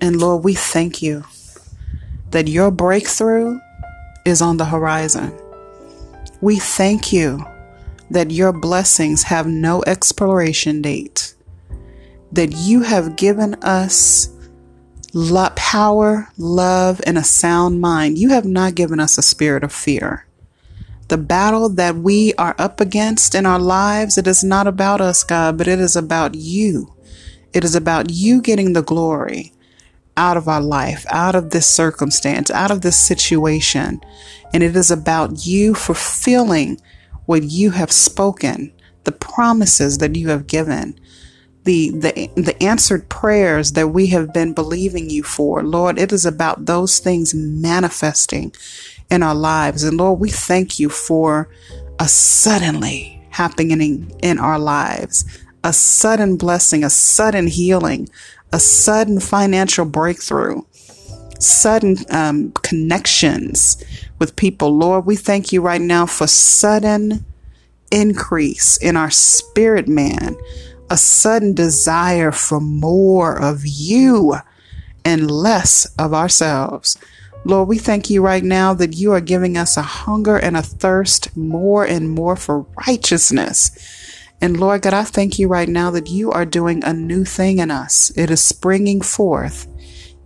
And 0.00 0.18
Lord, 0.18 0.42
we 0.42 0.54
thank 0.54 1.02
you 1.02 1.22
that 2.30 2.48
your 2.48 2.70
breakthrough 2.70 3.60
is 4.24 4.40
on 4.40 4.56
the 4.56 4.64
horizon. 4.64 5.38
We 6.40 6.58
thank 6.58 7.12
you 7.12 7.44
that 8.10 8.30
your 8.30 8.52
blessings 8.54 9.24
have 9.24 9.46
no 9.46 9.84
expiration 9.86 10.80
date, 10.80 11.34
that 12.32 12.52
you 12.52 12.80
have 12.80 13.16
given 13.16 13.52
us 13.56 14.33
power, 15.56 16.28
love, 16.36 17.00
and 17.06 17.16
a 17.16 17.24
sound 17.24 17.80
mind. 17.80 18.18
You 18.18 18.30
have 18.30 18.44
not 18.44 18.74
given 18.74 18.98
us 18.98 19.16
a 19.16 19.22
spirit 19.22 19.62
of 19.62 19.72
fear. 19.72 20.26
The 21.08 21.18
battle 21.18 21.68
that 21.68 21.96
we 21.96 22.34
are 22.34 22.54
up 22.58 22.80
against 22.80 23.34
in 23.34 23.46
our 23.46 23.58
lives, 23.58 24.18
it 24.18 24.26
is 24.26 24.42
not 24.42 24.66
about 24.66 25.00
us, 25.00 25.22
God, 25.22 25.56
but 25.58 25.68
it 25.68 25.78
is 25.78 25.94
about 25.94 26.34
you. 26.34 26.94
It 27.52 27.62
is 27.62 27.74
about 27.74 28.10
you 28.10 28.40
getting 28.40 28.72
the 28.72 28.82
glory 28.82 29.52
out 30.16 30.36
of 30.36 30.48
our 30.48 30.60
life, 30.60 31.04
out 31.10 31.34
of 31.34 31.50
this 31.50 31.66
circumstance, 31.66 32.50
out 32.50 32.70
of 32.70 32.80
this 32.80 32.96
situation. 32.96 34.00
And 34.52 34.62
it 34.62 34.74
is 34.74 34.90
about 34.90 35.46
you 35.46 35.74
fulfilling 35.74 36.80
what 37.26 37.44
you 37.44 37.70
have 37.72 37.92
spoken, 37.92 38.72
the 39.04 39.12
promises 39.12 39.98
that 39.98 40.16
you 40.16 40.28
have 40.28 40.46
given 40.46 40.98
the, 41.64 41.90
the, 41.90 42.30
the 42.36 42.62
answered 42.62 43.08
prayers 43.08 43.72
that 43.72 43.88
we 43.88 44.08
have 44.08 44.32
been 44.32 44.52
believing 44.52 45.10
you 45.10 45.22
for. 45.22 45.62
Lord, 45.62 45.98
it 45.98 46.12
is 46.12 46.26
about 46.26 46.66
those 46.66 46.98
things 46.98 47.34
manifesting 47.34 48.52
in 49.10 49.22
our 49.22 49.34
lives. 49.34 49.82
And 49.82 49.96
Lord, 49.96 50.20
we 50.20 50.30
thank 50.30 50.78
you 50.78 50.88
for 50.88 51.48
a 51.98 52.06
suddenly 52.08 53.22
happening 53.30 54.12
in 54.22 54.38
our 54.38 54.58
lives, 54.58 55.24
a 55.64 55.72
sudden 55.72 56.36
blessing, 56.36 56.84
a 56.84 56.90
sudden 56.90 57.46
healing, 57.46 58.08
a 58.52 58.60
sudden 58.60 59.18
financial 59.18 59.84
breakthrough, 59.84 60.62
sudden 61.40 61.96
um, 62.10 62.52
connections 62.62 63.82
with 64.18 64.36
people. 64.36 64.76
Lord, 64.76 65.06
we 65.06 65.16
thank 65.16 65.52
you 65.52 65.62
right 65.62 65.80
now 65.80 66.06
for 66.06 66.26
sudden 66.26 67.24
increase 67.90 68.76
in 68.76 68.96
our 68.96 69.10
spirit 69.10 69.88
man 69.88 70.36
a 70.90 70.96
sudden 70.96 71.54
desire 71.54 72.32
for 72.32 72.60
more 72.60 73.40
of 73.40 73.62
you 73.64 74.34
and 75.04 75.30
less 75.30 75.86
of 75.98 76.14
ourselves. 76.14 76.98
Lord, 77.44 77.68
we 77.68 77.78
thank 77.78 78.08
you 78.08 78.22
right 78.22 78.42
now 78.42 78.72
that 78.74 78.94
you 78.96 79.12
are 79.12 79.20
giving 79.20 79.56
us 79.58 79.76
a 79.76 79.82
hunger 79.82 80.38
and 80.38 80.56
a 80.56 80.62
thirst 80.62 81.36
more 81.36 81.84
and 81.84 82.08
more 82.08 82.36
for 82.36 82.66
righteousness. 82.86 83.70
And 84.40 84.58
Lord 84.58 84.82
God, 84.82 84.94
I 84.94 85.04
thank 85.04 85.38
you 85.38 85.48
right 85.48 85.68
now 85.68 85.90
that 85.90 86.08
you 86.08 86.30
are 86.30 86.46
doing 86.46 86.82
a 86.84 86.92
new 86.92 87.24
thing 87.24 87.58
in 87.58 87.70
us. 87.70 88.10
It 88.16 88.30
is 88.30 88.42
springing 88.42 89.00
forth. 89.00 89.66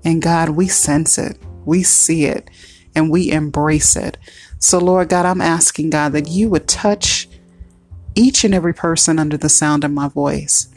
And 0.04 0.22
God, 0.22 0.50
we 0.50 0.68
sense 0.68 1.18
it, 1.18 1.38
we 1.64 1.82
see 1.82 2.24
it, 2.24 2.48
and 2.94 3.10
we 3.10 3.30
embrace 3.30 3.96
it. 3.96 4.16
So, 4.58 4.78
Lord 4.78 5.08
God, 5.08 5.26
I'm 5.26 5.40
asking 5.40 5.90
God 5.90 6.12
that 6.12 6.28
you 6.28 6.48
would 6.48 6.68
touch 6.68 7.27
each 8.18 8.42
and 8.42 8.52
every 8.52 8.74
person 8.74 9.16
under 9.16 9.36
the 9.36 9.48
sound 9.48 9.84
of 9.84 9.92
my 9.92 10.08
voice. 10.08 10.68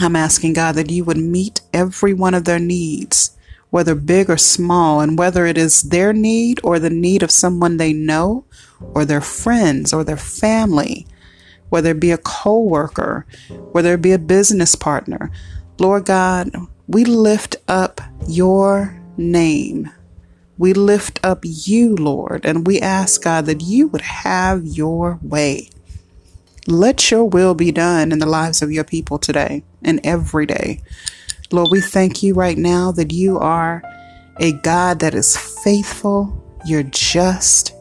I'm 0.00 0.16
asking 0.16 0.54
God 0.54 0.74
that 0.74 0.90
you 0.90 1.04
would 1.04 1.16
meet 1.16 1.60
every 1.72 2.12
one 2.12 2.34
of 2.34 2.46
their 2.46 2.58
needs, 2.58 3.36
whether 3.70 3.94
big 3.94 4.28
or 4.28 4.36
small, 4.36 5.00
and 5.00 5.16
whether 5.16 5.46
it 5.46 5.56
is 5.56 5.82
their 5.82 6.12
need 6.12 6.58
or 6.64 6.80
the 6.80 6.90
need 6.90 7.22
of 7.22 7.30
someone 7.30 7.76
they 7.76 7.92
know, 7.92 8.44
or 8.92 9.04
their 9.04 9.20
friends, 9.20 9.92
or 9.92 10.02
their 10.02 10.16
family, 10.16 11.06
whether 11.68 11.92
it 11.92 12.00
be 12.00 12.10
a 12.10 12.18
co 12.18 12.58
worker, 12.58 13.24
whether 13.70 13.94
it 13.94 14.02
be 14.02 14.12
a 14.12 14.18
business 14.18 14.74
partner. 14.74 15.30
Lord 15.78 16.06
God, 16.06 16.50
we 16.88 17.04
lift 17.04 17.54
up 17.68 18.00
your 18.26 19.00
name. 19.16 19.90
We 20.58 20.72
lift 20.72 21.20
up 21.22 21.40
you, 21.44 21.94
Lord, 21.94 22.44
and 22.44 22.66
we 22.66 22.80
ask 22.80 23.22
God 23.22 23.46
that 23.46 23.62
you 23.62 23.86
would 23.88 24.02
have 24.02 24.64
your 24.64 25.20
way. 25.22 25.70
Let 26.66 27.10
your 27.10 27.24
will 27.24 27.54
be 27.54 27.72
done 27.72 28.10
in 28.10 28.18
the 28.18 28.26
lives 28.26 28.62
of 28.62 28.72
your 28.72 28.84
people 28.84 29.18
today 29.18 29.62
and 29.82 30.00
every 30.04 30.46
day. 30.46 30.80
Lord, 31.50 31.70
we 31.70 31.80
thank 31.80 32.22
you 32.22 32.34
right 32.34 32.56
now 32.56 32.90
that 32.92 33.12
you 33.12 33.38
are 33.38 33.82
a 34.40 34.52
God 34.52 35.00
that 35.00 35.14
is 35.14 35.36
faithful, 35.36 36.42
you're 36.64 36.82
just, 36.82 37.74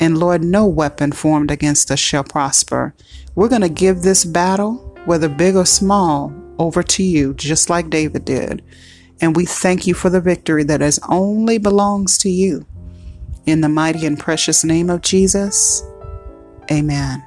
and 0.00 0.18
Lord, 0.18 0.42
no 0.42 0.66
weapon 0.66 1.12
formed 1.12 1.50
against 1.50 1.90
us 1.90 2.00
shall 2.00 2.24
prosper. 2.24 2.94
We're 3.34 3.48
going 3.48 3.62
to 3.62 3.68
give 3.68 4.02
this 4.02 4.24
battle, 4.24 4.74
whether 5.04 5.28
big 5.28 5.54
or 5.54 5.66
small, 5.66 6.32
over 6.58 6.82
to 6.82 7.02
you, 7.02 7.34
just 7.34 7.70
like 7.70 7.90
David 7.90 8.24
did. 8.24 8.64
And 9.20 9.36
we 9.36 9.44
thank 9.44 9.86
you 9.86 9.94
for 9.94 10.10
the 10.10 10.20
victory 10.20 10.64
that 10.64 10.82
is 10.82 11.00
only 11.08 11.58
belongs 11.58 12.18
to 12.18 12.30
you. 12.30 12.66
In 13.46 13.60
the 13.60 13.68
mighty 13.68 14.06
and 14.06 14.18
precious 14.18 14.64
name 14.64 14.90
of 14.90 15.02
Jesus, 15.02 15.82
amen. 16.70 17.22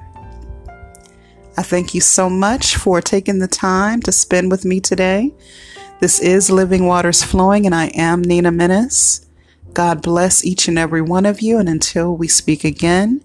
I 1.58 1.62
thank 1.62 1.92
you 1.92 2.00
so 2.00 2.30
much 2.30 2.76
for 2.76 3.00
taking 3.00 3.40
the 3.40 3.48
time 3.48 4.00
to 4.02 4.12
spend 4.12 4.48
with 4.48 4.64
me 4.64 4.78
today. 4.78 5.34
This 5.98 6.20
is 6.20 6.50
Living 6.50 6.86
Waters 6.86 7.24
Flowing, 7.24 7.66
and 7.66 7.74
I 7.74 7.86
am 7.96 8.22
Nina 8.22 8.52
Menace. 8.52 9.26
God 9.72 10.00
bless 10.00 10.44
each 10.44 10.68
and 10.68 10.78
every 10.78 11.02
one 11.02 11.26
of 11.26 11.40
you, 11.40 11.58
and 11.58 11.68
until 11.68 12.16
we 12.16 12.28
speak 12.28 12.62
again, 12.62 13.24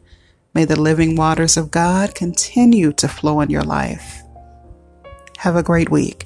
may 0.56 0.65
the 0.65 0.82
living 0.82 1.15
waters 1.15 1.58
of 1.58 1.69
God 1.69 2.15
continue 2.15 2.91
to 2.93 3.08
flow 3.08 3.39
in 3.39 3.52
your 3.52 3.62
life. 3.62 4.24
Have 5.38 5.56
a 5.56 5.62
great 5.62 5.91
week. 5.91 6.26